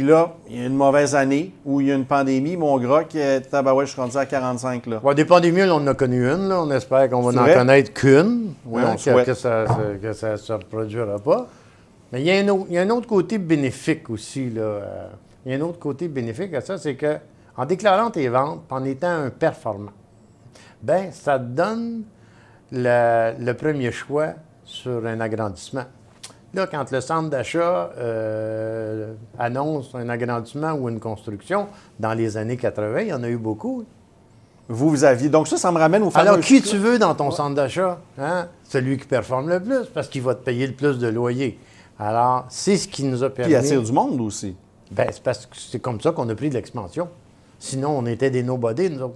puis 0.00 0.08
là, 0.08 0.32
il 0.48 0.58
y 0.58 0.62
a 0.62 0.66
une 0.66 0.76
mauvaise 0.76 1.14
année 1.14 1.52
où 1.62 1.82
il 1.82 1.88
y 1.88 1.92
a 1.92 1.94
une 1.94 2.06
pandémie. 2.06 2.56
Mon 2.56 2.78
gros, 2.80 3.04
qui 3.06 3.18
est 3.18 3.42
je 3.52 3.84
suis 3.84 4.00
rendu 4.00 4.16
à 4.16 4.24
45. 4.24 4.86
Là. 4.86 5.14
des 5.14 5.26
pandémies, 5.26 5.64
on 5.64 5.74
en 5.74 5.86
a 5.88 5.92
connu 5.92 6.26
une. 6.26 6.48
Là. 6.48 6.62
On 6.62 6.70
espère 6.70 7.10
qu'on 7.10 7.20
va 7.20 7.32
n'en 7.32 7.44
connaître 7.44 7.92
qu'une. 7.92 8.54
Oui, 8.64 8.80
hein, 8.82 8.94
que, 8.96 9.34
ça 9.34 10.30
ne 10.32 10.36
se 10.38 10.52
reproduira 10.54 11.18
pas. 11.18 11.48
Mais 12.10 12.22
il 12.22 12.26
y, 12.26 12.30
a 12.30 12.38
un 12.38 12.48
autre, 12.48 12.64
il 12.70 12.76
y, 12.76 12.78
a 12.78 12.80
un 12.80 12.88
autre, 12.88 13.06
côté 13.06 13.36
bénéfique 13.36 14.08
aussi. 14.08 14.48
Là. 14.48 14.62
Euh, 14.62 15.08
il 15.44 15.52
y 15.52 15.54
a 15.54 15.58
un 15.58 15.60
autre 15.60 15.78
côté 15.78 16.08
bénéfique 16.08 16.54
à 16.54 16.62
ça, 16.62 16.78
c'est 16.78 16.94
que 16.94 17.18
en 17.58 17.66
déclarant 17.66 18.10
tes 18.10 18.26
ventes, 18.28 18.62
en 18.70 18.82
étant 18.86 19.10
un 19.10 19.28
performant, 19.28 19.92
ben 20.82 21.12
ça 21.12 21.38
te 21.38 21.44
donne 21.44 22.04
le 22.72 23.52
premier 23.52 23.92
choix 23.92 24.28
sur 24.64 25.04
un 25.04 25.20
agrandissement. 25.20 25.84
Là, 26.52 26.66
quand 26.66 26.90
le 26.90 27.00
centre 27.00 27.30
d'achat 27.30 27.90
euh, 27.96 29.14
annonce 29.38 29.94
un 29.94 30.08
agrandissement 30.08 30.72
ou 30.72 30.88
une 30.88 30.98
construction, 30.98 31.68
dans 32.00 32.12
les 32.12 32.36
années 32.36 32.56
80, 32.56 33.00
il 33.02 33.08
y 33.08 33.12
en 33.12 33.22
a 33.22 33.28
eu 33.28 33.36
beaucoup. 33.36 33.84
Vous, 34.68 34.88
vous 34.88 35.04
aviez. 35.04 35.28
Donc, 35.28 35.48
ça, 35.48 35.56
ça 35.56 35.70
me 35.70 35.78
ramène 35.78 36.02
au. 36.02 36.10
Alors, 36.14 36.40
qui 36.40 36.60
tu 36.60 36.76
veux 36.76 36.98
dans 36.98 37.14
ton 37.14 37.30
centre 37.30 37.54
d'achat? 37.54 37.98
Hein? 38.18 38.48
Celui 38.64 38.98
qui 38.98 39.06
performe 39.06 39.48
le 39.48 39.60
plus, 39.60 39.86
parce 39.92 40.08
qu'il 40.08 40.22
va 40.22 40.34
te 40.34 40.44
payer 40.44 40.66
le 40.66 40.72
plus 40.72 40.98
de 40.98 41.08
loyer. 41.08 41.58
Alors, 41.98 42.46
c'est 42.48 42.76
ce 42.76 42.88
qui 42.88 43.04
nous 43.04 43.22
a 43.22 43.30
permis. 43.30 43.52
Puis 43.52 43.56
attire 43.56 43.82
du 43.82 43.92
monde 43.92 44.20
aussi. 44.20 44.56
Bien, 44.90 45.06
c'est 45.10 45.22
parce 45.22 45.46
que 45.46 45.56
c'est 45.56 45.80
comme 45.80 46.00
ça 46.00 46.10
qu'on 46.10 46.28
a 46.28 46.34
pris 46.34 46.48
de 46.48 46.54
l'expansion. 46.54 47.08
Sinon, 47.58 47.90
on 47.96 48.06
était 48.06 48.30
des 48.30 48.42
nobody, 48.42 48.90
nous 48.90 49.02
autres. 49.02 49.14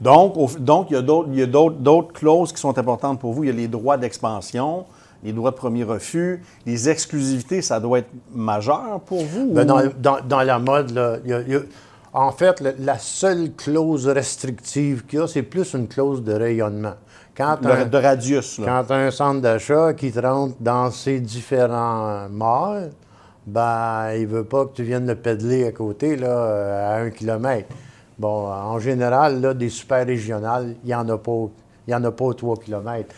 Donc, 0.00 0.60
donc 0.60 0.90
il 0.90 0.94
y 0.94 1.42
a 1.42 1.46
d'autres 1.46 2.12
clauses 2.12 2.52
qui 2.52 2.60
sont 2.60 2.76
importantes 2.78 3.18
pour 3.18 3.32
vous. 3.32 3.44
Il 3.44 3.46
y 3.48 3.50
a 3.50 3.56
les 3.56 3.66
droits 3.66 3.96
d'expansion 3.96 4.84
les 5.22 5.32
droits 5.32 5.50
de 5.50 5.56
premier 5.56 5.84
refus, 5.84 6.42
les 6.66 6.88
exclusivités, 6.88 7.62
ça 7.62 7.80
doit 7.80 8.00
être 8.00 8.10
majeur 8.34 9.00
pour 9.06 9.24
vous? 9.24 9.52
Bien, 9.52 9.64
dans, 9.64 10.42
la 10.42 10.58
mode, 10.58 10.90
là, 10.90 11.16
en 12.12 12.32
fait, 12.32 12.62
la 12.78 12.98
seule 12.98 13.52
clause 13.52 14.06
restrictive 14.08 15.04
qu'il 15.06 15.18
y 15.18 15.22
a, 15.22 15.26
c'est 15.26 15.42
plus 15.42 15.74
une 15.74 15.88
clause 15.88 16.22
de 16.22 16.32
rayonnement. 16.32 16.94
Quand 17.36 17.58
un, 17.64 17.84
de 17.84 17.98
radius. 17.98 18.58
Là. 18.58 18.66
Quand 18.66 18.94
un 18.94 19.10
centre 19.12 19.40
d'achat 19.40 19.92
qui 19.92 20.10
te 20.10 20.18
rentre 20.18 20.56
dans 20.58 20.90
ses 20.90 21.20
différents 21.20 22.28
malls, 22.28 22.90
ben, 23.46 24.12
il 24.14 24.22
ne 24.22 24.26
veut 24.26 24.44
pas 24.44 24.66
que 24.66 24.72
tu 24.74 24.82
viennes 24.82 25.06
le 25.06 25.14
pédaler 25.14 25.66
à 25.66 25.72
côté, 25.72 26.16
là, 26.16 26.94
à 26.94 27.00
un 27.00 27.10
kilomètre. 27.10 27.68
Bon, 28.18 28.48
en 28.48 28.78
général, 28.80 29.40
là, 29.40 29.54
des 29.54 29.68
super 29.68 30.04
régionales, 30.04 30.74
il 30.82 30.88
n'y 30.88 30.94
en 30.94 31.08
a 31.08 31.16
pas. 31.16 31.46
Il 31.86 31.94
en 31.94 32.04
a 32.04 32.10
pas 32.10 32.34
trois 32.34 32.56
kilomètres. 32.56 33.14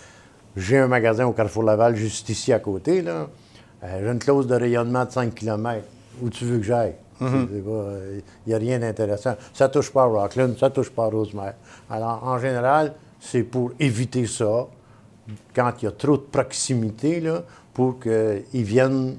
J'ai 0.56 0.78
un 0.78 0.88
magasin 0.88 1.26
au 1.26 1.32
Carrefour 1.32 1.62
Laval 1.62 1.96
juste 1.96 2.28
ici 2.28 2.52
à 2.52 2.58
côté. 2.58 3.02
Là. 3.02 3.28
Euh, 3.84 4.00
j'ai 4.02 4.10
une 4.10 4.18
clause 4.18 4.46
de 4.46 4.54
rayonnement 4.54 5.04
de 5.04 5.10
5 5.10 5.34
km. 5.34 5.84
Où 6.22 6.28
tu 6.28 6.44
veux 6.44 6.58
que 6.58 6.64
j'aille? 6.64 6.94
Mhm. 7.20 7.48
Il 7.52 8.22
n'y 8.46 8.54
a 8.54 8.58
rien 8.58 8.78
d'intéressant. 8.78 9.36
Ça 9.52 9.68
ne 9.68 9.72
touche 9.72 9.90
pas 9.92 10.02
à 10.02 10.06
Rockland, 10.06 10.56
ça 10.58 10.68
ne 10.68 10.74
touche 10.74 10.90
pas 10.90 11.04
à 11.04 11.08
Rosemère. 11.08 11.54
Alors, 11.88 12.22
en 12.24 12.38
général, 12.38 12.94
c'est 13.20 13.42
pour 13.42 13.72
éviter 13.78 14.26
ça, 14.26 14.66
quand 15.54 15.72
il 15.80 15.84
y 15.84 15.88
a 15.88 15.92
trop 15.92 16.16
de 16.16 16.22
proximité, 16.22 17.20
là, 17.20 17.42
pour 17.74 18.00
qu'ils 18.00 18.64
viennent 18.64 19.16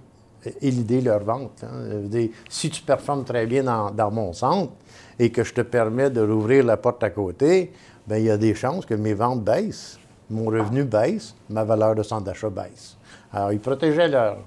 élider 0.62 1.02
leur 1.02 1.24
vente. 1.24 1.64
Hein. 1.64 2.10
Si 2.50 2.70
tu 2.70 2.82
performes 2.82 3.24
très 3.24 3.46
bien 3.46 3.64
dans, 3.64 4.12
mon 4.12 4.34
centre 4.34 4.74
et 5.20 5.32
que 5.32 5.44
je 5.44 5.54
te 5.54 5.62
permets 5.62 6.10
de 6.10 6.22
rouvrir 6.22 6.66
la 6.66 6.78
porte 6.78 7.04
à 7.04 7.12
côté, 7.12 7.72
bien, 8.08 8.18
il 8.18 8.26
y 8.26 8.32
a 8.32 8.38
des 8.38 8.56
chances 8.56 8.86
que 8.86 8.96
mes 8.96 9.14
ventes 9.14 9.44
baissent 9.44 10.00
mon 10.32 10.46
revenu 10.46 10.84
baisse, 10.84 11.36
ma 11.50 11.64
valeur 11.64 11.96
de 11.96 12.04
centre 12.04 12.24
d'achat 12.24 12.50
baisse. 12.50 12.98
Alors, 13.34 13.52
ils 13.52 13.60
protégeaient 13.60 14.08
leur, 14.08 14.38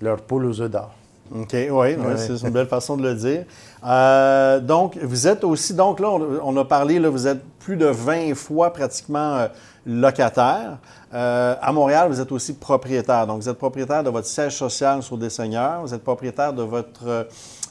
leur 0.00 0.18
poule 0.18 0.46
aux 0.46 0.60
œufs 0.60 0.70
d'or. 0.70 0.92
OK, 1.34 1.54
oui, 1.70 1.96
c'est 2.16 2.42
une 2.42 2.50
belle 2.50 2.66
façon 2.66 2.96
de 2.96 3.02
le 3.02 3.14
dire. 3.14 3.44
Euh, 3.86 4.60
donc, 4.60 4.98
vous 4.98 5.26
êtes 5.26 5.44
aussi, 5.44 5.72
donc 5.72 5.98
là, 5.98 6.10
on, 6.10 6.56
a 6.58 6.64
parlé, 6.64 6.98
là, 6.98 7.08
vous 7.08 7.26
êtes 7.26 7.42
plus 7.58 7.76
de 7.76 7.86
20 7.86 8.34
fois 8.34 8.70
pratiquement 8.72 9.36
euh, 9.36 9.48
locataire. 9.86 10.78
Euh, 11.14 11.54
à 11.60 11.72
Montréal, 11.72 12.08
vous 12.10 12.20
êtes 12.20 12.32
aussi 12.32 12.52
propriétaire. 12.52 13.26
Donc, 13.26 13.40
vous 13.40 13.48
êtes 13.48 13.56
propriétaire 13.56 14.04
de 14.04 14.10
votre 14.10 14.26
siège 14.26 14.56
social 14.56 15.02
sur 15.02 15.16
des 15.16 15.30
seigneurs. 15.30 15.80
Vous 15.82 15.94
êtes 15.94 16.04
propriétaire 16.04 16.52
de 16.52 16.62
votre 16.62 17.26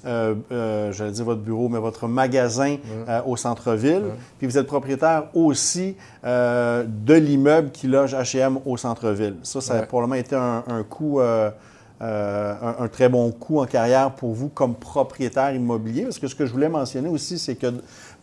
euh, 0.05 0.35
euh, 0.51 0.91
j'allais 0.91 1.11
dire 1.11 1.25
votre 1.25 1.41
bureau, 1.41 1.69
mais 1.69 1.79
votre 1.79 2.07
magasin 2.07 2.77
euh, 3.07 3.21
au 3.25 3.37
centre-ville. 3.37 4.03
Puis 4.37 4.47
vous 4.47 4.57
êtes 4.57 4.67
propriétaire 4.67 5.25
aussi 5.33 5.95
de 6.23 7.13
l'immeuble 7.13 7.71
qui 7.71 7.87
loge 7.87 8.15
HM 8.15 8.59
au 8.65 8.77
centre-ville. 8.77 9.37
Ça, 9.43 9.61
ça 9.61 9.75
a 9.75 9.81
probablement 9.83 10.15
été 10.15 10.35
un, 10.35 10.83
coût. 10.89 11.19
un, 11.19 12.87
très 12.91 13.09
bon 13.09 13.31
coup 13.31 13.59
en 13.59 13.65
carrière 13.65 14.11
pour 14.15 14.33
vous 14.33 14.49
comme 14.49 14.75
propriétaire 14.75 15.53
immobilier. 15.53 16.03
Parce 16.03 16.19
que 16.19 16.27
ce 16.27 16.35
que 16.35 16.45
je 16.45 16.51
voulais 16.51 16.69
mentionner 16.69 17.09
aussi, 17.09 17.37
c'est 17.37 17.55
que 17.55 17.67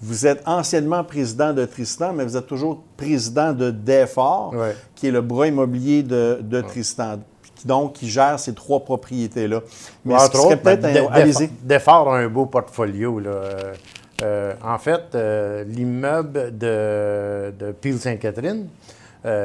vous 0.01 0.27
êtes 0.27 0.43
anciennement 0.47 1.05
président 1.05 1.53
de 1.53 1.64
Tristan, 1.64 2.12
mais 2.12 2.25
vous 2.25 2.37
êtes 2.37 2.47
toujours 2.47 2.83
président 2.97 3.53
de 3.53 3.71
DEFOR, 3.71 4.55
qui 4.95 5.09
est 5.09 5.12
le 5.12 5.23
bras 5.23 5.47
immobilier 5.47 6.03
de, 6.03 6.41
de 6.43 6.61
Tristan 6.61 7.19
donc, 7.66 7.94
qui 7.94 8.09
gère 8.09 8.38
ces 8.38 8.55
trois 8.55 8.81
propriétés-là. 8.81 9.61
Mais 10.05 10.18
ce 10.18 10.33
serait 10.33 10.57
peut-être 10.57 10.85
un... 10.85 12.12
un 12.12 12.29
beau 12.29 12.47
portfolio. 12.47 13.18
Là. 13.18 13.31
Euh, 13.31 13.75
euh, 14.23 14.55
en 14.64 14.79
fait, 14.79 15.14
euh, 15.14 15.64
l'immeuble 15.64 16.57
de, 16.57 17.53
de 17.59 17.73
Peel-Sainte-Catherine, 17.73 18.68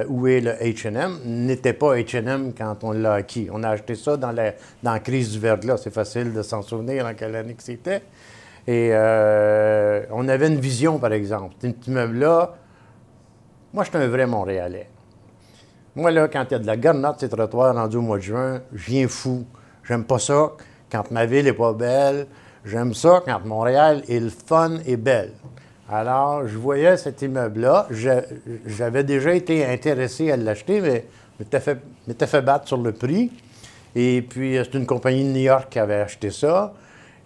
où 0.08 0.28
est 0.28 0.40
le 0.40 0.52
H&M, 0.52 1.20
n'était 1.26 1.74
pas 1.74 1.98
H&M 1.98 2.54
quand 2.58 2.84
on 2.84 2.92
l'a 2.92 3.16
acquis. 3.16 3.50
On 3.52 3.64
a 3.64 3.70
acheté 3.70 3.96
ça 3.96 4.16
dans 4.16 4.32
la, 4.32 4.54
dans 4.82 4.94
la 4.94 5.00
crise 5.00 5.32
du 5.32 5.40
verglas. 5.40 5.78
C'est 5.78 5.94
facile 5.94 6.34
de 6.34 6.42
s'en 6.42 6.62
souvenir 6.62 7.06
en 7.06 7.14
quelle 7.14 7.36
année 7.36 7.54
que 7.54 7.64
c'était. 7.64 8.02
Et 8.66 8.92
on 10.12 10.28
avait 10.30 10.48
une 10.48 10.60
vision, 10.60 11.00
par 11.00 11.12
exemple. 11.12 11.56
Cet 11.60 11.86
immeuble-là, 11.88 12.56
moi, 13.74 13.84
je 13.84 13.90
suis 13.90 13.98
un 13.98 14.08
vrai 14.08 14.26
Montréalais. 14.26 14.88
Moi, 15.96 16.10
là, 16.10 16.28
quand 16.28 16.46
il 16.50 16.54
y 16.54 16.56
a 16.56 16.60
de 16.60 16.66
la 16.66 16.76
garnotte 16.76 17.20
ces 17.20 17.30
trottoirs 17.30 17.76
rendus 17.76 17.98
au 17.98 18.02
mois 18.02 18.18
de 18.18 18.24
juin, 18.24 18.62
je 18.74 18.86
viens 18.92 19.08
fou. 19.08 19.46
J'aime 19.84 20.04
pas 20.06 20.18
ça 20.18 20.54
quand 20.92 21.12
ma 21.12 21.28
ville 21.28 21.46
n'est 21.46 21.54
pas 21.54 21.74
belle. 21.74 22.26
J'aime 22.66 22.96
ça 22.96 23.22
quand 23.24 23.46
Montréal 23.46 24.02
est 24.10 24.20
le 24.20 24.30
fun 24.30 24.80
et 24.88 24.98
belle. 24.98 25.34
Alors, 25.88 26.48
je 26.48 26.58
voyais 26.58 26.98
cet 26.98 27.22
immeuble-là. 27.22 27.88
J'avais 28.66 29.04
déjà 29.04 29.36
été 29.36 29.66
intéressé 29.66 30.32
à 30.32 30.38
l'acheter, 30.38 30.82
mais 30.82 31.06
m'étais 31.40 31.60
fait, 32.28 32.42
battre 32.42 32.68
sur 32.68 32.78
le 32.78 32.92
prix. 32.92 33.32
Et 33.94 34.24
puis, 34.28 34.56
c'est 34.56 34.74
une 34.74 34.88
compagnie 34.88 35.24
de 35.24 35.30
New 35.30 35.42
York 35.42 35.68
qui 35.70 35.78
avait 35.78 36.02
acheté 36.02 36.32
ça. 36.32 36.74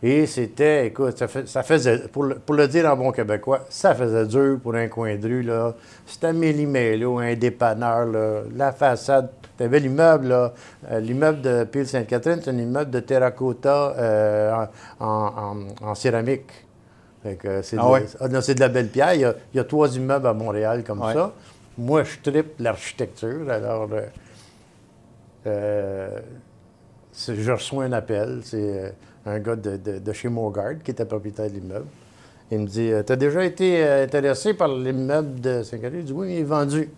Et 0.03 0.27
c'était, 0.27 0.87
écoute, 0.87 1.17
ça, 1.17 1.63
faisait, 1.63 2.07
pour 2.07 2.23
le, 2.23 2.67
dire 2.67 2.85
en 2.85 2.95
bon 2.95 3.11
québécois, 3.11 3.65
ça 3.67 3.95
faisait 3.95 4.27
dur 4.27 4.59
pour 4.61 4.75
un 4.75 4.87
coin 4.89 5.15
de 5.15 5.27
rue, 5.27 5.41
là. 5.41 5.73
C'était 6.05 6.33
méli-mélo, 6.33 7.17
un 7.17 7.33
dépanneur, 7.33 8.05
là. 8.05 8.41
La 8.55 8.71
façade, 8.73 9.31
tu 9.57 9.63
avais 9.63 9.79
l'immeuble, 9.79 10.27
là. 10.27 10.53
Euh, 10.91 10.99
l'immeuble 10.99 11.41
de 11.41 11.63
Pile-Sainte-Catherine, 11.63 12.39
c'est 12.43 12.51
un 12.51 12.57
immeuble 12.59 12.91
de 12.91 12.99
terracotta 12.99 13.95
euh, 13.97 14.65
en, 14.99 15.95
céramique. 15.95 16.51
c'est, 17.23 17.77
ah 17.79 17.99
de, 17.99 18.35
ah 18.37 18.41
c'est 18.41 18.53
de 18.53 18.59
la 18.59 18.69
belle 18.69 18.89
pierre. 18.89 19.15
Il 19.15 19.33
y, 19.55 19.59
a, 19.59 19.63
trois 19.63 19.95
immeubles 19.95 20.27
à 20.27 20.33
Montréal 20.33 20.83
comme 20.83 21.01
ça. 21.11 21.33
Moi, 21.75 22.03
je 22.03 22.19
tripe 22.19 22.59
l'architecture. 22.59 23.49
Alors, 23.49 23.89
euh, 25.47 26.19
je 27.27 27.51
reçois 27.51 27.85
un 27.85 27.93
appel. 27.93 28.41
C'est 28.43 28.93
un 29.27 29.39
gars 29.39 29.55
de, 29.55 30.13
chez 30.13 30.29
Mogard 30.29 30.79
qui 30.83 30.91
était 30.91 31.05
propriétaire 31.05 31.49
de 31.49 31.55
l'immeuble. 31.55 31.87
Il 32.49 32.59
me 32.59 32.65
dit 32.67 32.91
Tu 33.05 33.11
as 33.11 33.15
déjà 33.15 33.43
été 33.43 33.83
intéressé 33.83 34.53
par 34.53 34.69
l'immeuble 34.69 35.39
de 35.41 35.63
Saint-Cary 35.63 35.99
Il 35.99 36.05
dit 36.05 36.13
Oui, 36.13 36.33
il 36.33 36.39
est 36.39 36.43
vendu. 36.43 36.89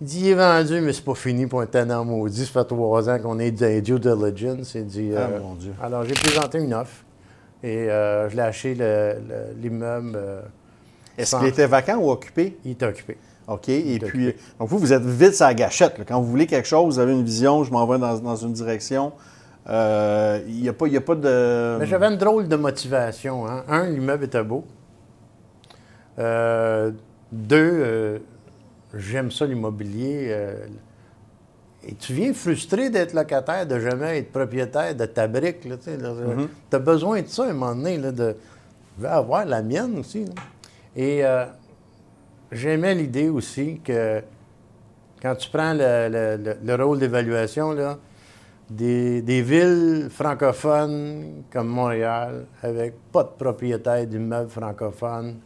Il 0.00 0.06
dit, 0.06 0.20
il 0.20 0.28
est 0.28 0.34
vendu, 0.34 0.80
mais 0.80 0.92
c'est 0.92 1.04
pas 1.04 1.14
fini 1.14 1.46
pour 1.46 1.60
un 1.60 1.66
tenant 1.66 2.04
maudit. 2.04 2.46
Ça 2.46 2.60
fait 2.60 2.64
trois 2.66 3.08
ans 3.10 3.18
qu'on 3.18 3.38
est 3.40 3.50
dans 3.50 3.82
due 3.82 3.98
diligence. 3.98 4.74
Il 4.76 4.86
dit, 4.86 5.10
ah, 5.16 5.20
euh, 5.22 5.40
mon 5.40 5.54
Dieu. 5.54 5.72
Alors, 5.82 6.04
j'ai 6.04 6.14
présenté 6.14 6.58
une 6.58 6.72
offre 6.72 7.04
et 7.64 7.90
euh, 7.90 8.30
je 8.30 8.36
l'ai 8.36 8.42
acheté 8.42 8.76
l'immeuble. 9.60 10.12
Euh, 10.14 10.42
Est-ce 11.16 11.36
qu'il 11.36 11.48
était 11.48 11.66
vacant 11.66 11.96
ou 11.96 12.10
occupé? 12.10 12.56
Il 12.64 12.72
était 12.72 12.86
occupé. 12.86 13.16
OK. 13.48 13.70
et 13.70 13.98
puis, 13.98 14.34
donc 14.60 14.68
vous, 14.68 14.78
vous 14.78 14.92
êtes 14.92 15.04
vite 15.04 15.34
sur 15.34 15.46
la 15.46 15.54
gâchette. 15.54 15.98
Quand 16.06 16.20
vous 16.20 16.30
voulez 16.30 16.46
quelque 16.46 16.68
chose, 16.68 16.94
vous 16.94 17.00
avez 17.00 17.12
une 17.12 17.24
vision, 17.24 17.64
je 17.64 17.72
m'en 17.72 17.86
vais 17.86 17.98
dans, 17.98 18.36
une 18.36 18.52
direction. 18.52 19.12
Il 19.68 20.62
n'y 20.62 20.68
a, 20.68 20.72
pas, 20.72 20.86
a 20.86 21.00
pas 21.00 21.14
de. 21.14 21.76
Mais 21.78 21.86
j'avais 21.86 22.06
une 22.06 22.16
drôle 22.16 22.48
de 22.48 22.56
motivation. 22.56 23.46
Hein. 23.46 23.64
Un, 23.68 23.86
l'immeuble 23.88 24.24
était 24.24 24.42
beau. 24.42 24.64
deux, 27.32 28.20
j'aime 28.94 29.30
ça 29.30 29.46
l'immobilier. 29.46 30.28
Euh, 30.30 30.66
et 31.86 31.94
tu 31.94 32.12
viens 32.12 32.34
frustré 32.34 32.90
d'être 32.90 33.14
locataire, 33.14 33.66
de 33.66 33.78
jamais 33.78 34.18
être 34.18 34.32
propriétaire 34.32 34.94
de 34.94 35.06
ta 35.06 35.28
brique. 35.28 35.60
Tu 35.60 35.68
mm-hmm. 35.68 36.48
as 36.72 36.78
besoin 36.78 37.22
de 37.22 37.28
ça 37.28 37.44
à 37.44 37.50
un 37.50 37.52
moment 37.52 37.74
donné, 37.74 37.98
de 37.98 38.36
je 38.96 39.02
vais 39.02 39.08
avoir 39.08 39.44
la 39.46 39.62
mienne 39.62 39.98
aussi. 39.98 40.24
Et 40.96 41.24
euh, 41.24 41.44
j'aimais 42.50 42.94
l'idée 42.94 43.28
aussi 43.28 43.80
que 43.84 44.20
quand 45.22 45.36
tu 45.36 45.48
prends 45.50 45.72
le, 45.72 46.74
rôle 46.82 46.98
d'évaluation, 46.98 47.76
des, 48.70 49.22
des, 49.22 49.42
villes 49.42 50.08
francophones 50.10 51.44
comme 51.50 51.68
Montréal, 51.68 52.46
avec 52.62 52.94
pas 53.12 53.22
de 53.22 53.30
propriétaire 53.38 54.06
d'immeubles 54.06 54.50
francophones, 54.50 55.36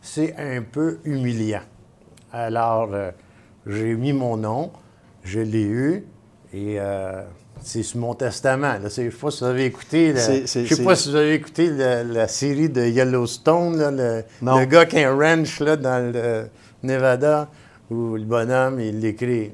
c'est 0.00 0.34
un 0.36 0.62
peu 0.62 0.98
humiliant. 1.04 1.62
Alors, 2.32 2.90
euh, 2.92 3.10
j'ai 3.66 3.94
mis 3.94 4.12
mon 4.12 4.36
nom, 4.36 4.70
je 5.24 5.40
l'ai 5.40 5.64
eu, 5.64 6.06
et 6.52 6.76
euh, 6.78 7.22
c'est 7.62 7.82
sur 7.82 8.00
mon 8.00 8.14
testament. 8.14 8.76
Je 8.78 8.84
ne 8.84 8.88
sais 8.88 9.08
pas 9.10 9.30
si 9.30 9.40
vous 9.40 9.50
avez 9.50 9.64
écouté, 9.66 10.14
je 10.14 10.46
sais 10.46 10.82
pas 10.82 10.96
si 10.96 11.10
vous 11.10 11.16
avez 11.16 11.34
écouté 11.34 11.70
la, 11.70 12.28
série 12.28 12.68
de 12.68 12.82
Yellowstone, 12.82 14.24
le, 14.42 14.64
gars 14.64 14.86
qui 14.86 14.98
a 14.98 15.10
un 15.10 15.16
ranch 15.16 15.60
là, 15.60 15.76
dans 15.76 16.12
le 16.12 16.48
Nevada, 16.82 17.48
où 17.90 18.16
le 18.16 18.24
bonhomme, 18.24 18.80
il 18.80 19.04
écrit 19.04 19.52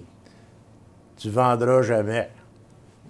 Tu 1.17 1.31
vendras 1.31 1.83
jamais. 1.83 2.31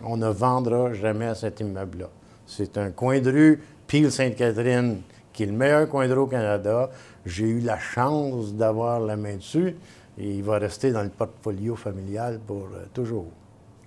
On 0.02 0.16
ne 0.16 0.28
vendra 0.28 0.92
jamais 0.92 1.34
cet 1.34 1.60
immeuble-là. 1.60 2.08
C'est 2.46 2.76
un 2.78 2.90
coin 2.90 3.20
de 3.20 3.30
rue, 3.30 3.62
Peel-Sainte-Catherine, 3.86 5.00
qui 5.32 5.44
est 5.44 5.46
le 5.46 5.52
meilleur 5.52 5.88
coin 5.88 6.08
de 6.08 6.12
rue 6.12 6.20
au 6.20 6.26
Canada. 6.26 6.90
J'ai 7.24 7.46
eu 7.46 7.60
la 7.60 7.78
chance 7.78 8.54
d'avoir 8.54 9.00
la 9.00 9.16
main 9.16 9.36
dessus 9.36 9.76
et 10.18 10.30
il 10.36 10.42
va 10.42 10.58
rester 10.58 10.92
dans 10.92 11.02
le 11.02 11.08
portfolio 11.08 11.74
familial 11.74 12.38
pour 12.46 12.68
euh, 12.74 12.84
toujours. 12.92 13.26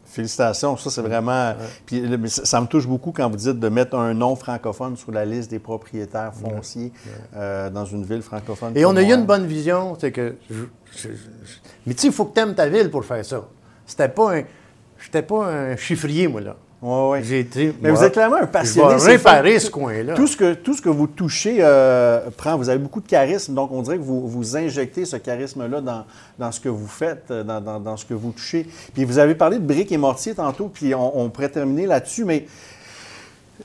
Félicitations, 0.06 0.78
ça 0.78 0.90
c'est 0.90 1.02
vraiment. 1.02 1.54
Puis 1.86 2.02
ça 2.28 2.62
me 2.62 2.68
touche 2.68 2.88
beaucoup 2.88 3.12
quand 3.12 3.30
vous 3.30 3.36
dites 3.36 3.60
de 3.60 3.68
mettre 3.68 3.98
un 3.98 4.14
nom 4.14 4.38
francophone 4.38 4.96
sur 4.96 5.12
la 5.12 5.26
liste 5.26 5.52
des 5.52 5.60
propriétaires 5.60 6.34
fonciers 6.34 6.94
euh, 7.36 7.70
dans 7.70 7.84
une 7.84 8.06
ville 8.06 8.22
francophone. 8.22 8.72
Et 8.76 8.86
on 8.86 8.96
a 8.96 9.02
eu 9.02 9.12
une 9.12 9.26
bonne 9.26 9.46
vision, 9.46 9.98
c'est 10.00 10.14
que. 10.14 10.36
mais 11.86 11.94
tu 11.94 12.00
sais, 12.00 12.08
il 12.08 12.14
faut 12.14 12.24
que 12.24 12.36
tu 12.36 12.40
aimes 12.40 12.56
ta 12.56 12.70
ville 12.70 12.90
pour 12.90 13.04
faire 13.04 13.24
ça. 13.26 13.46
C'était 13.86 14.08
pas 14.08 14.38
un. 14.38 14.44
J'étais 15.00 15.22
pas 15.22 15.46
un 15.46 15.76
chiffrier, 15.76 16.28
moi, 16.28 16.42
là. 16.42 16.56
Oui, 16.80 17.20
oui. 17.32 17.74
Mais 17.82 17.90
vous 17.90 18.04
êtes 18.04 18.14
clairement 18.14 18.36
un 18.36 18.46
passionné. 18.46 19.00
Je 19.00 19.06
vais 19.06 19.12
réparer 19.14 19.58
ce 19.58 19.72
coin-là. 19.72 20.14
Tout 20.14 20.28
ce 20.28 20.38
que, 20.38 20.54
tout 20.54 20.76
ce 20.76 20.82
que 20.82 20.90
vous 20.90 21.08
touchez 21.08 21.58
euh, 21.60 22.30
prend. 22.36 22.56
Vous 22.56 22.70
avez 22.70 22.78
beaucoup 22.78 23.02
de 23.02 23.08
charisme, 23.08 23.56
donc 23.56 23.72
on 23.72 23.82
dirait 23.82 23.98
que 23.98 24.04
vous, 24.04 24.28
vous 24.28 24.56
injectez 24.56 25.06
ce 25.06 25.16
charisme-là 25.16 25.82
dans, 25.82 26.06
dans, 26.38 26.52
ce 26.52 26.60
que 26.60 26.70
vous 26.70 26.88
faites, 26.88 27.32
euh, 27.32 27.44
dans, 27.44 27.62
dans, 27.62 27.80
dans, 27.80 27.98
ce 27.98 28.06
que 28.06 28.14
vous 28.14 28.32
touchez. 28.32 28.68
Puis 28.94 29.06
vous 29.06 29.18
avez 29.18 29.34
parlé 29.34 29.58
de 29.58 29.66
briques 29.66 29.92
et 29.92 29.98
mortiers 29.98 30.36
tantôt, 30.36 30.70
puis 30.72 30.94
on, 30.94 31.30
pourrait 31.32 31.50
terminer 31.50 31.88
là-dessus, 31.88 32.26
mais 32.26 32.46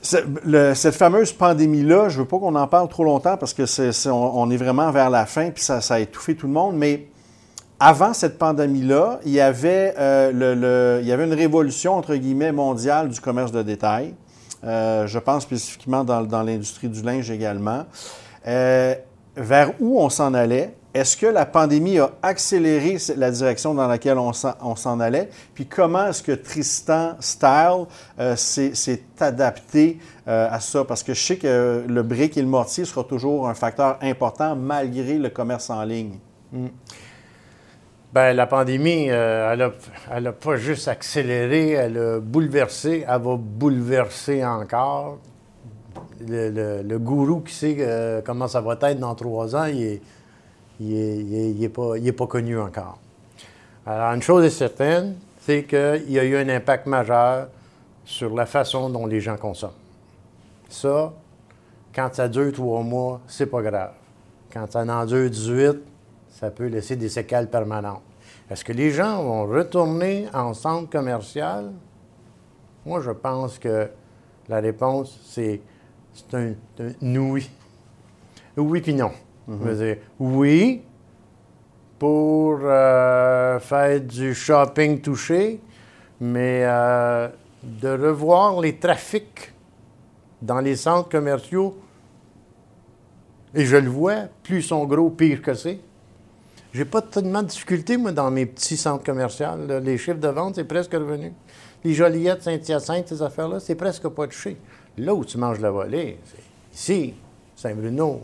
cette 0.01 0.95
fameuse 0.95 1.33
pandémie-là, 1.33 2.09
je 2.09 2.17
ne 2.17 2.23
veux 2.23 2.27
pas 2.27 2.39
qu'on 2.39 2.55
en 2.55 2.67
parle 2.67 2.89
trop 2.89 3.03
longtemps 3.03 3.37
parce 3.37 3.53
que 3.53 3.67
c'est, 3.67 3.91
on, 4.09 4.49
est 4.49 4.57
vraiment 4.57 4.89
vers 4.89 5.11
la 5.11 5.27
fin, 5.27 5.51
puis 5.51 5.63
ça, 5.63 5.81
ça 5.81 5.95
a 5.95 5.99
étouffé 5.99 6.33
tout 6.33 6.47
le 6.47 6.53
monde, 6.53 6.77
mais 6.77 7.05
avant 7.83 8.13
cette 8.13 8.37
pandémie-là, 8.37 9.19
il, 9.25 9.33
y 9.33 9.41
avait, 9.41 9.93
euh, 9.99 10.99
il 11.01 11.07
y 11.07 11.11
avait 11.11 11.25
une 11.25 11.33
révolution, 11.33 11.95
entre 11.95 12.15
guillemets, 12.15 12.53
mondiale 12.53 13.09
du 13.09 13.19
commerce 13.19 13.51
de 13.51 13.61
détail. 13.61 14.13
Euh, 14.63 15.05
je 15.05 15.19
pense 15.19 15.43
spécifiquement 15.43 16.05
dans, 16.05 16.43
l'industrie 16.43 16.87
du 16.87 17.01
linge 17.01 17.29
également. 17.29 17.83
Euh, 18.47 18.95
vers 19.35 19.71
où 19.81 19.99
on 19.99 20.07
s'en 20.07 20.33
allait? 20.33 20.75
Est-ce 20.93 21.17
que 21.17 21.25
la 21.25 21.45
pandémie 21.45 21.99
a 21.99 22.11
accéléré 22.21 22.97
la 23.17 23.31
direction 23.31 23.73
dans 23.73 23.87
laquelle 23.87 24.17
on 24.17 24.31
s'en 24.31 24.99
allait? 25.01 25.29
Puis 25.53 25.65
comment 25.65 26.07
est-ce 26.07 26.23
que 26.23 26.31
Tristan 26.31 27.17
Style 27.19 27.87
s'est 28.37 29.03
adapté 29.19 29.97
à 30.27 30.59
ça? 30.59 30.85
Parce 30.85 31.01
que 31.01 31.15
je 31.15 31.19
sais 31.19 31.37
que 31.37 31.83
le 31.87 32.03
brick 32.03 32.37
et 32.37 32.41
le 32.43 32.47
mortier 32.47 32.85
sera 32.85 33.03
toujours 33.03 33.49
un 33.49 33.55
facteur 33.55 33.97
important 34.03 34.55
malgré 34.55 35.17
le 35.17 35.29
commerce 35.29 35.71
en 35.71 35.83
ligne. 35.83 36.19
Mm. 36.51 36.67
Bien, 38.13 38.33
la 38.33 38.45
pandémie, 38.45 39.07
euh, 39.09 39.71
elle 40.11 40.23
n'a 40.23 40.33
pas 40.33 40.55
juste 40.55 40.87
accéléré, 40.87 41.71
elle 41.71 41.97
a 41.97 42.19
bouleversé, 42.19 43.03
elle 43.07 43.21
va 43.21 43.35
bouleverser 43.37 44.45
encore. 44.45 45.17
Le, 46.21 46.97
gourou 46.97 47.39
qui 47.39 47.55
sait 47.55 47.75
euh, 47.79 48.21
comment 48.23 48.47
ça 48.47 48.61
va 48.61 48.77
être 48.83 48.99
dans 48.99 49.15
trois 49.15 49.55
ans, 49.55 49.65
il 49.65 49.99
n'est 50.79 51.69
pas, 51.69 51.93
pas, 52.15 52.27
connu 52.27 52.59
encore. 52.59 52.99
Alors, 53.83 54.13
une 54.13 54.21
chose 54.21 54.45
est 54.45 54.51
certaine, 54.51 55.15
c'est 55.41 55.63
qu'il 55.63 56.11
y 56.11 56.19
a 56.19 56.23
eu 56.23 56.37
un 56.37 56.49
impact 56.49 56.85
majeur 56.85 57.47
sur 58.05 58.35
la 58.35 58.45
façon 58.45 58.91
dont 58.91 59.07
les 59.07 59.21
gens 59.21 59.37
consomment. 59.37 59.71
Ça, 60.69 61.11
quand 61.95 62.13
ça 62.13 62.27
dure 62.27 62.53
trois 62.53 62.83
mois, 62.83 63.21
c'est 63.25 63.47
pas 63.47 63.63
grave. 63.63 63.93
Quand 64.53 64.71
ça 64.71 64.81
en 64.81 65.05
dure 65.07 65.31
18, 65.31 65.92
ça 66.33 66.51
peut 66.51 66.67
laisser 66.67 66.95
des 66.95 67.09
séquelles 67.09 67.49
permanentes. 67.49 68.01
Est-ce 68.49 68.65
que 68.65 68.73
les 68.73 68.91
gens 68.91 69.23
vont 69.23 69.45
retourner 69.45 70.27
en 70.33 70.53
centre 70.53 70.89
commercial? 70.89 71.71
Moi, 72.85 73.01
je 73.01 73.11
pense 73.11 73.57
que 73.59 73.89
la 74.49 74.59
réponse, 74.59 75.19
c'est 75.25 75.61
un, 76.33 76.53
oui. 77.01 77.49
Oui 78.57 78.81
puis 78.81 78.93
non. 78.93 79.11
Mhm. 79.47 79.95
oui 80.19 80.81
pour 81.99 82.59
euh, 82.63 83.59
faire 83.59 84.01
du 84.01 84.33
shopping 84.33 84.99
touché, 84.99 85.61
mais 86.19 86.63
euh, 86.65 87.29
de 87.63 87.89
revoir 87.89 88.59
les 88.59 88.75
trafics 88.75 89.53
dans 90.41 90.59
les 90.59 90.75
centres 90.75 91.07
commerciaux, 91.07 91.77
et 93.53 93.65
je 93.65 93.77
le 93.77 93.89
vois, 93.89 94.23
plus 94.43 94.57
ils 94.57 94.63
sont 94.63 94.85
gros, 94.85 95.09
pire 95.11 95.41
que 95.41 95.53
c'est. 95.53 95.79
J'ai 96.73 96.85
pas 96.85 97.03
tellement 97.03 97.43
de 97.43 97.47
difficultés, 97.49 97.97
moi, 97.97 98.11
dans 98.11 98.31
mes 98.31 98.47
petits 98.47 98.77
centres 98.77 99.03
commerciaux. 99.03 99.45
Les 99.83 99.95
chiffres 99.99 100.17
de 100.19 100.27
vente, 100.27 100.55
c'est 100.55 100.63
presque 100.63 100.93
revenu. 100.93 101.31
Les 101.83 101.93
Joliettes, 101.93 102.41
Saint-Hyacinthe, 102.41 103.09
ces 103.09 103.21
affaires-là, 103.21 103.59
c'est 103.59 103.75
presque 103.75 104.07
pas 104.07 104.25
touché. 104.25 104.57
Là 104.97 105.13
où 105.13 105.23
tu 105.23 105.37
manges 105.37 105.59
la 105.59 105.69
volée, 105.69 106.17
c'est 106.25 106.43
ici, 106.73 107.13
Saint-Bruno, 107.55 108.21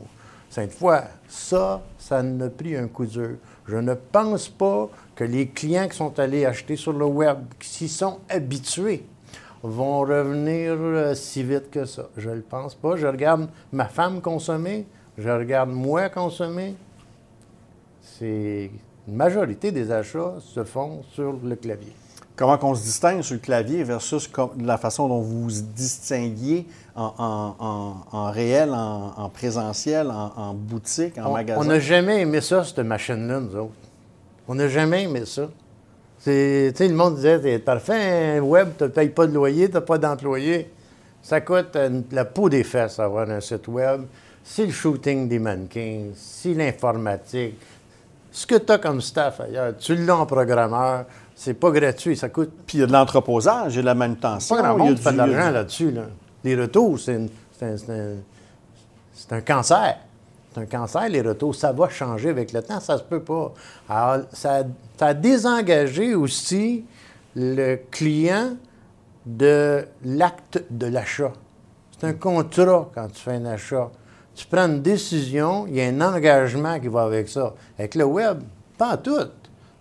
Sainte-Foy. 0.50 0.98
Ça, 1.28 1.84
ça 2.00 2.24
n'a 2.24 2.50
pris 2.50 2.76
un 2.76 2.88
coup 2.88 3.06
dur. 3.06 3.36
Je 3.68 3.76
ne 3.76 3.94
pense 3.94 4.50
pas 4.50 4.90
que 5.16 5.26
les 5.26 5.50
clients 5.50 5.88
qui 5.88 5.98
sont 5.98 6.18
allés 6.18 6.46
acheter 6.46 6.76
sur 6.76 6.94
le 6.94 7.06
web, 7.06 7.38
qui 7.60 7.70
s'y 7.70 7.88
sont 7.88 8.18
habitués, 8.30 9.06
vont 9.62 10.00
revenir 10.00 10.74
euh, 10.74 11.14
si 11.14 11.44
vite 11.44 11.70
que 11.70 11.86
ça. 11.86 12.10
Je 12.18 12.30
ne 12.30 12.36
le 12.36 12.42
pense 12.42 12.74
pas. 12.74 12.96
Je 12.96 13.06
regarde 13.06 13.48
ma 13.72 13.86
femme 13.86 14.22
consommer, 14.22 14.88
je 15.20 15.30
regarde 15.30 15.70
moi 15.70 16.10
consommer. 16.10 16.74
C'est 18.20 18.70
une 19.08 19.16
majorité 19.16 19.72
des 19.72 19.92
achats 19.92 20.34
se 20.42 20.66
font 20.66 21.04
sur 21.14 21.38
le 21.42 21.56
clavier. 21.56 21.94
Comment 22.36 22.60
on 22.64 22.76
se 22.76 22.84
distingue 22.84 23.22
sur 23.22 23.36
le 23.36 23.40
clavier 23.40 23.84
versus 23.84 24.30
la 24.62 24.78
façon 24.78 25.08
dont 25.08 25.22
vous 25.22 25.44
vous 25.44 25.62
distinguiez 25.74 26.66
en, 26.96 28.32
réel, 28.34 28.72
en, 28.74 29.30
présentiel, 29.30 30.12
en, 30.12 30.54
boutique, 30.54 31.18
en 31.18 31.32
magasin? 31.32 31.62
On 31.62 31.64
n'a 31.64 31.80
jamais 31.80 32.22
aimé 32.22 32.42
ça, 32.42 32.66
cette 32.66 32.80
machine-là, 32.80 33.40
nous 33.40 33.56
autres. 33.56 33.74
On 34.50 34.56
n'a 34.56 34.68
jamais 34.68 35.04
aimé 35.04 35.24
ça. 35.26 35.50
C'est, 36.18 36.74
le 36.78 36.94
monde 36.94 37.16
disait, 37.16 37.40
c'est 37.42 37.60
parfait, 37.60 38.38
un 38.38 38.42
web, 38.42 38.70
tu 38.78 38.84
ne 38.84 38.90
payes 38.90 39.10
pas 39.10 39.28
de 39.28 39.34
loyer, 39.34 39.70
tu 39.70 39.76
n'as 39.76 39.82
pas 39.82 39.98
d'employé. 39.98 40.70
Ça 41.22 41.40
coûte 41.40 41.78
la 42.12 42.26
peau 42.26 42.50
des 42.50 42.66
fesses 42.66 43.00
avoir 43.00 43.30
un 43.30 43.40
site 43.40 43.68
web. 43.70 44.02
C'est 44.44 44.66
le 44.66 44.72
shooting 44.72 45.30
des 45.30 45.40
mannequins, 45.40 46.08
c'est 46.16 46.54
l'informatique. 46.54 47.56
Ce 48.40 48.48
que 48.48 48.56
tu 48.56 48.72
as 48.72 48.78
comme 48.78 49.02
staff 49.02 49.42
ailleurs, 49.42 49.76
tu 49.78 49.96
l'as 49.98 50.16
en 50.16 50.26
programmeur, 50.26 51.04
c'est 51.36 51.56
pas 51.56 51.72
gratuit, 51.72 52.16
ça 52.16 52.30
coûte. 52.30 52.52
Puis 52.66 52.78
il 52.78 52.80
y 52.80 52.84
a 52.84 52.88
de 52.88 52.94
l'entreposage, 52.94 53.74
il 53.74 53.76
y 53.76 53.80
a 53.80 53.82
de 53.82 53.86
la 53.88 53.96
manutention. 53.96 54.56
Pas 54.56 54.62
grand 54.62 54.78
monde 54.78 54.96
qui 54.96 55.02
fait 55.02 55.12
de 55.12 55.18
l'argent 55.18 55.52
là-dessus. 55.52 55.94
Les 56.46 56.56
retours, 56.56 56.98
c'est 56.98 57.20
un, 59.30 59.42
cancer. 59.42 59.98
C'est 60.54 60.62
un 60.62 60.66
cancer, 60.68 61.10
les 61.10 61.22
retours. 61.22 61.54
Ça 61.54 61.74
va 61.74 61.90
changer 61.90 62.30
avec 62.30 62.54
le 62.54 62.62
temps, 62.62 62.80
ça 62.80 62.98
se 62.98 63.04
peut 63.04 63.22
pas. 63.22 63.52
Alors, 63.90 64.24
ça, 64.32 64.64
ça 64.98 65.08
a 65.08 65.14
désengagé 65.14 66.16
aussi 66.16 66.86
le 67.36 67.76
client 67.92 68.54
de 69.26 69.86
l'acte 70.06 70.64
de 70.70 70.86
l'achat. 70.88 71.34
C'est 71.92 72.08
un 72.08 72.14
contrat 72.14 72.90
quand 72.96 73.10
tu 73.10 73.22
fais 73.22 73.34
un 73.34 73.48
achat. 73.48 73.92
Tu 74.40 74.46
prends 74.48 74.68
une 74.68 74.82
décision, 74.82 75.68
il 75.68 75.76
y 75.76 75.82
a 75.82 75.88
un 75.88 76.00
engagement 76.00 76.80
qui 76.80 76.88
va 76.88 77.04
avec 77.04 77.28
ça. 77.28 77.54
Avec 77.78 77.96
le 77.96 78.06
web, 78.06 78.40
pas 78.78 78.96
tout 78.96 79.28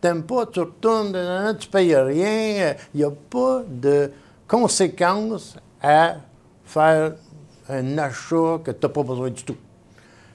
t'aimes 0.00 0.22
pas, 0.22 0.46
tu 0.46 0.60
retournes, 0.60 1.16
tu 1.58 1.68
payes 1.68 1.96
rien. 1.96 2.74
Il 2.94 2.98
n'y 2.98 3.04
a 3.04 3.10
pas 3.10 3.62
de 3.68 4.10
conséquences 4.46 5.56
à 5.80 6.16
faire 6.64 7.12
un 7.68 7.98
achat 7.98 8.58
que 8.64 8.70
tu 8.70 8.78
n'as 8.82 8.88
pas 8.88 9.02
besoin 9.02 9.30
du 9.30 9.44
tout. 9.44 9.56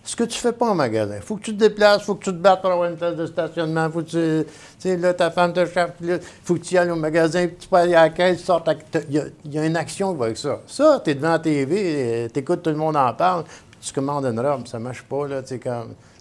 Ce 0.05 0.17
que 0.17 0.25
tu 0.25 0.37
fais 0.37 0.51
pas 0.51 0.69
en 0.69 0.75
magasin, 0.75 1.21
faut 1.21 1.37
que 1.37 1.43
tu 1.43 1.53
te 1.53 1.59
déplaces, 1.59 2.03
faut 2.03 2.15
que 2.15 2.25
tu 2.25 2.31
te 2.31 2.35
battes 2.35 2.61
pour 2.61 2.71
avoir 2.71 2.89
une 2.89 2.97
place 2.97 3.15
de 3.15 3.25
stationnement, 3.25 3.89
faut 3.89 4.01
que 4.01 4.41
tu 4.41 4.49
sais, 4.77 4.97
là, 4.97 5.13
ta 5.13 5.31
femme 5.31 5.53
te 5.53 5.65
cherche, 5.65 5.91
il 6.01 6.19
faut 6.43 6.55
que 6.55 6.59
tu 6.59 6.75
y 6.75 6.77
ailles 6.77 6.91
au 6.91 6.97
magasin, 6.97 7.47
puis 7.47 7.55
tu 7.57 7.69
peux 7.69 7.77
aller 7.77 7.95
à 7.95 8.03
la 8.03 8.09
caisse, 8.09 8.43
tu 8.43 8.99
Il 9.09 9.31
y, 9.53 9.57
a 9.57 9.65
une 9.65 9.77
action 9.77 10.11
qui 10.11 10.19
va 10.19 10.25
avec 10.25 10.37
ça. 10.37 10.59
Ça, 10.67 11.01
tu 11.01 11.11
es 11.11 11.15
devant 11.15 11.31
la 11.31 11.39
TV, 11.39 12.27
tu 12.33 12.39
écoutes 12.39 12.63
tout 12.63 12.69
le 12.69 12.75
monde 12.75 12.97
en 12.97 13.13
parle, 13.13 13.45
tu 13.83 13.91
commandes 13.91 14.25
une 14.25 14.39
robe, 14.39 14.65
ça 14.65 14.79
ne 14.79 14.83
marche 14.83 15.03
pas, 15.03 15.27
là, 15.27 15.43
tu 15.43 15.59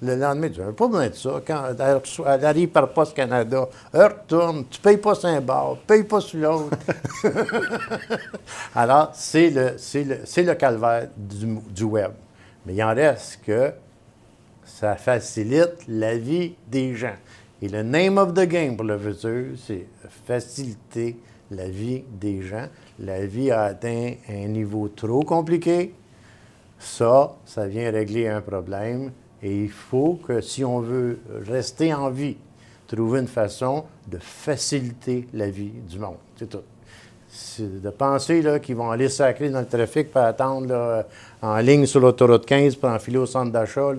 le 0.03 0.17
lendemain, 0.17 0.49
tu 0.49 0.61
n'as 0.61 0.73
pas 0.73 0.89
besoin 0.89 1.09
de 1.09 1.15
ça. 1.15 1.41
Quand 1.47 1.63
elle, 2.27 2.45
arrive 2.45 2.69
par 2.69 2.89
Poste 2.93 3.15
Canada, 3.15 3.69
elle 3.93 4.03
retourne, 4.03 4.65
tu 4.69 4.81
ne 4.81 4.83
payes 4.83 4.97
pas 4.97 5.15
sur 5.15 5.29
un 5.29 5.41
bar, 5.41 5.75
tu 5.75 5.79
ne 5.81 5.87
payes 5.87 6.09
pas 6.09 6.21
sur 6.21 6.41
l'autre. 6.41 6.77
Alors, 8.75 9.11
c'est 9.15 9.51
le, 9.51 9.77
le, 9.95 10.43
le, 10.43 10.55
calvaire 10.55 11.09
du, 11.17 11.59
du, 11.71 11.85
web. 11.85 12.11
Mais 12.67 12.75
il 12.75 12.83
en 12.83 12.95
reste 12.95 13.41
que 13.47 13.73
ça 14.65 14.97
facilite 14.97 15.87
la 15.87 16.17
vie 16.17 16.55
des 16.67 16.97
gens. 16.97 17.17
Et 17.61 17.69
le 17.69 17.85
name 17.85 18.19
of 18.19 18.35
the 18.35 18.45
game 18.45 18.77
pour 18.77 18.87
le 18.87 18.99
futur, 18.99 19.57
c'est 19.65 19.87
faciliter 20.27 21.17
la 21.53 21.69
vie 21.69 22.03
des 22.11 22.43
gens. 22.43 22.67
La 22.99 23.25
vie 23.25 23.53
a 23.53 23.63
atteint 23.63 24.15
un 24.29 24.49
niveau 24.49 24.89
trop 24.89 25.23
compliqué 25.23 25.95
ça, 26.83 27.37
ça 27.45 27.67
vient 27.67 27.91
régler 27.91 28.29
un 28.29 28.41
problème 28.41 29.13
et 29.43 29.65
il 29.65 29.71
faut 29.71 30.19
que 30.27 30.41
si 30.41 30.65
on 30.65 30.81
veut 30.81 31.21
rester 31.47 31.95
en 31.95 32.11
vie, 32.11 32.37
trouver 32.87 33.21
une 33.21 33.29
façon 33.29 33.85
de 34.07 34.19
faciliter 34.19 35.27
la 35.33 35.49
vie 35.49 35.71
du 35.89 35.99
monde. 35.99 36.17
C'est 36.37 36.49
tout. 36.49 36.63
De 37.59 37.89
penser 37.89 38.45
qu'ils 38.63 38.77
vont 38.77 38.91
aller 38.91 39.09
sacrer 39.09 39.49
dans 39.49 39.61
le 39.61 39.67
trafic 39.67 40.11
pour 40.11 40.21
attendre 40.21 41.07
en 41.41 41.57
ligne 41.59 41.87
sur 41.87 42.01
l'autoroute 42.01 42.45
15 42.45 42.77
pour 42.77 42.91
enfiler 42.91 43.17
au 43.17 43.25
centre 43.25 43.51
d'achat 43.51 43.93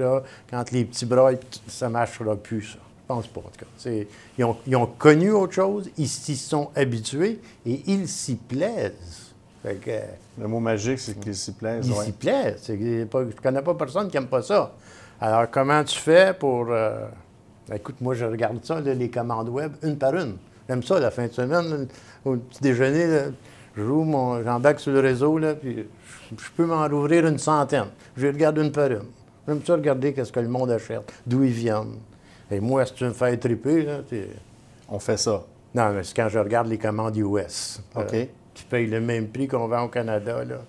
quand 0.49 0.71
les 0.71 0.85
petits 0.85 1.07
bras, 1.07 1.31
ça 1.67 1.87
ne 1.87 1.93
marchera 1.93 2.35
plus, 2.35 2.73
ça. 2.73 2.77
Je 2.77 3.07
pense 3.07 3.27
pas, 3.27 3.39
en 3.41 3.49
tout 3.49 3.65
cas. 3.65 3.91
Ils 4.67 4.75
ont, 4.75 4.85
connu 4.85 5.31
autre 5.31 5.53
chose, 5.53 5.89
ils 5.97 6.07
s'y 6.07 6.35
sont 6.35 6.69
habitués 6.75 7.39
et 7.65 7.81
ils 7.87 8.07
s'y 8.07 8.35
plaisent 8.35 9.22
le 9.65 10.47
mot 10.47 10.59
magique, 10.59 10.99
c'est 10.99 11.19
qu'il 11.19 11.35
s'y 11.35 11.53
plaise. 11.53 11.87
Il 11.87 11.95
s'y 11.95 12.11
plaît. 12.11 12.55
je 12.67 12.73
ne 12.73 13.31
connais 13.41 13.61
pas 13.61 13.73
personne 13.73 14.09
qui 14.09 14.17
n'aime 14.17 14.27
pas 14.27 14.41
ça. 14.41 14.73
Alors, 15.21 15.49
comment 15.49 15.83
tu 15.83 15.97
fais 15.97 16.33
pour. 16.33 16.67
Euh, 16.69 17.07
écoute, 17.73 17.95
moi, 18.01 18.13
je 18.13 18.25
regarde 18.25 18.63
ça, 18.63 18.81
les 18.81 19.09
commandes 19.09 19.49
web, 19.49 19.73
une 19.81 19.97
par 19.97 20.15
une. 20.15 20.35
J'aime 20.67 20.83
ça, 20.83 20.99
la 20.99 21.11
fin 21.11 21.27
de 21.27 21.31
semaine, 21.31 21.87
au 22.25 22.35
petit 22.35 22.61
déjeuner, 22.61 23.31
je 23.75 23.83
roule 23.83 24.05
mon. 24.05 24.43
J'embarque 24.43 24.79
sur 24.79 24.91
le 24.91 24.99
réseau, 24.99 25.37
là, 25.37 25.55
puis 25.55 25.85
je 26.31 26.49
peux 26.55 26.65
m'en 26.65 26.87
rouvrir 26.87 27.25
une 27.25 27.37
centaine. 27.37 27.87
Je 28.17 28.27
regarde 28.27 28.57
une 28.57 28.71
par 28.71 28.91
une. 28.91 29.05
J'aime 29.47 29.61
ça 29.65 29.73
regarder 29.73 30.13
qu'est-ce 30.13 30.31
que 30.31 30.39
le 30.39 30.47
monde 30.47 30.71
achète, 30.71 31.11
d'où 31.25 31.43
ils 31.43 31.51
viennent. 31.51 31.99
Et 32.49 32.59
moi, 32.59 32.85
si 32.85 32.93
tu 32.93 33.03
me 33.05 33.11
fais 33.11 33.35
triper, 33.37 33.83
là, 33.83 33.99
On 34.89 34.99
fait 34.99 35.17
ça. 35.17 35.43
Non, 35.73 35.91
mais 35.91 36.03
c'est 36.03 36.15
quand 36.15 36.29
je 36.29 36.39
regarde 36.39 36.67
les 36.67 36.77
commandes 36.77 37.17
US. 37.17 37.81
OK. 37.95 38.13
Euh, 38.13 38.25
qui 38.53 38.63
payent 38.63 38.87
le 38.87 39.01
même 39.01 39.27
prix 39.27 39.47
qu'on 39.47 39.67
vend 39.67 39.83
au 39.83 39.87
Canada. 39.87 40.43
Là. 40.43 40.61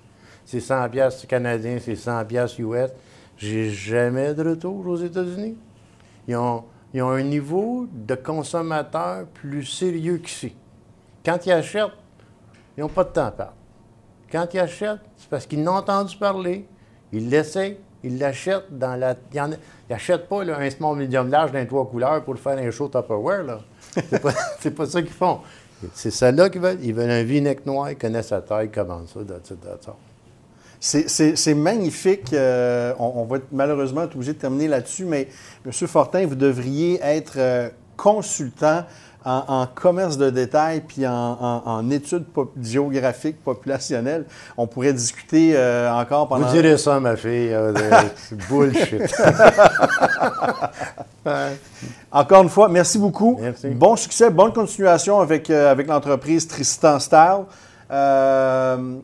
C'est 0.44 0.60
100 0.60 0.88
pièces 0.90 1.26
canadiens, 1.26 1.78
c'est 1.80 1.96
100 1.96 2.24
pièces 2.24 2.58
US. 2.58 2.90
J'ai 3.36 3.70
jamais 3.70 4.34
de 4.34 4.48
retour 4.48 4.86
aux 4.86 4.96
États-Unis. 4.96 5.56
Ils 6.28 6.36
ont, 6.36 6.64
ils 6.92 7.02
ont 7.02 7.10
un 7.10 7.22
niveau 7.22 7.86
de 7.90 8.14
consommateur 8.14 9.26
plus 9.26 9.64
sérieux 9.64 10.18
qu'ici. 10.18 10.54
Quand 11.24 11.44
ils 11.46 11.52
achètent, 11.52 11.90
ils 12.76 12.80
n'ont 12.80 12.88
pas 12.88 13.04
de 13.04 13.10
temps 13.10 13.26
à 13.26 13.30
perdre. 13.30 13.54
Quand 14.30 14.46
ils 14.52 14.60
achètent, 14.60 15.00
c'est 15.16 15.28
parce 15.28 15.46
qu'ils 15.46 15.62
n'ont 15.62 15.76
entendu 15.76 16.16
parler, 16.16 16.66
ils 17.12 17.28
l'essayent, 17.28 17.78
ils 18.02 18.18
l'achètent 18.18 18.66
dans 18.70 18.96
la. 18.96 19.14
Ils 19.32 19.58
n'achètent 19.88 20.28
pas 20.28 20.42
un 20.42 20.70
small 20.70 20.96
medium 20.96 21.30
large 21.30 21.52
d'un 21.52 21.64
trois 21.64 21.88
couleurs 21.88 22.22
pour 22.22 22.38
faire 22.38 22.58
un 22.58 22.70
show 22.70 22.88
Tupperware. 22.88 23.44
Là. 23.44 23.60
C'est 23.80 24.20
pas, 24.20 24.32
pas 24.76 24.86
ça 24.86 25.02
qu'ils 25.02 25.10
font. 25.12 25.40
C'est 25.94 26.10
celle-là 26.10 26.50
qu'ils 26.50 26.60
veulent. 26.60 26.78
Ils 26.82 26.94
veulent 26.94 27.10
un 27.10 27.22
vinec 27.22 27.66
noir, 27.66 27.90
ils 27.90 27.96
connaissent 27.96 28.28
sa 28.28 28.40
taille, 28.40 28.70
comment 28.72 29.02
ça, 29.06 29.20
C'est 30.80 31.54
magnifique. 31.54 32.32
Euh, 32.32 32.94
on, 32.98 33.24
va 33.24 33.38
malheureusement 33.52 34.02
être 34.02 34.14
obligé 34.14 34.32
de 34.32 34.38
terminer 34.38 34.68
là-dessus, 34.68 35.04
mais 35.04 35.28
M. 35.64 35.72
Fortin, 35.72 36.26
vous 36.26 36.34
devriez 36.34 37.00
être 37.02 37.34
euh, 37.36 37.68
consultant 37.96 38.84
en, 39.24 39.66
commerce 39.74 40.16
de 40.18 40.30
détail 40.30 40.82
puis 40.86 41.06
en, 41.06 41.90
études 41.90 42.24
géographiques 42.62 43.42
populationnelles. 43.42 44.26
On 44.56 44.66
pourrait 44.66 44.92
discuter 44.92 45.52
euh, 45.54 45.90
encore 45.92 46.28
pendant... 46.28 46.46
Vous 46.46 46.52
direz 46.52 46.76
ça, 46.78 47.00
ma 47.00 47.16
fille. 47.16 47.56
c'est 48.16 48.38
bullshit. 48.48 49.02
Encore 52.12 52.42
une 52.42 52.48
fois, 52.48 52.68
merci 52.68 52.98
beaucoup. 52.98 53.40
Bon 53.72 53.96
succès, 53.96 54.30
bonne 54.30 54.52
continuation 54.52 55.20
avec, 55.20 55.50
euh, 55.50 55.70
avec 55.70 55.88
l'entreprise 55.88 56.46
Tristan 56.46 56.98
Style. 56.98 57.44
Euh, 57.90 58.96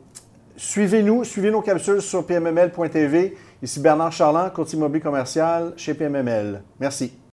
suivez-nous, 0.55 1.23
suivez 1.23 1.51
nos 1.51 1.61
capsules 1.61 2.01
sur 2.01 2.25
pmml.tv. 2.25 3.37
Ici 3.61 3.79
Bernard 3.79 4.11
Charland, 4.11 4.51
courtier 4.53 4.77
immobilier 4.77 5.01
commercial 5.01 5.73
chez 5.77 5.93
PMML. 5.93 6.61
Merci. 6.79 7.20